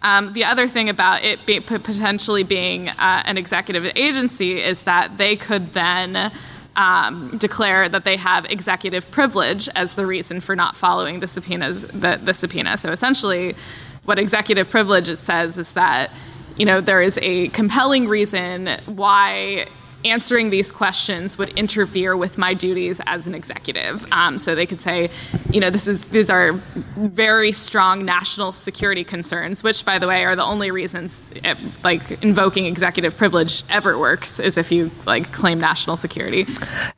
[0.00, 5.18] Um, the other thing about it be, potentially being uh, an executive agency is that
[5.18, 6.32] they could then
[6.76, 11.82] um, declare that they have executive privilege as the reason for not following the subpoenas
[11.88, 12.76] the, the subpoena.
[12.76, 13.56] So essentially,
[14.04, 16.12] what executive privilege says is that
[16.58, 19.66] you know there is a compelling reason why
[20.04, 24.06] answering these questions would interfere with my duties as an executive.
[24.12, 25.10] Um, so they could say,
[25.50, 26.52] you know, this is these are
[26.96, 32.22] very strong national security concerns, which, by the way, are the only reasons it, like
[32.22, 36.46] invoking executive privilege ever works is if you like claim national security.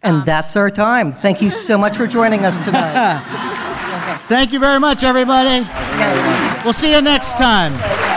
[0.02, 1.12] And um, that's our time.
[1.12, 3.22] Thank you so much for joining us tonight.
[4.28, 5.66] Thank you very much, everybody.
[6.64, 8.09] We'll see you next time.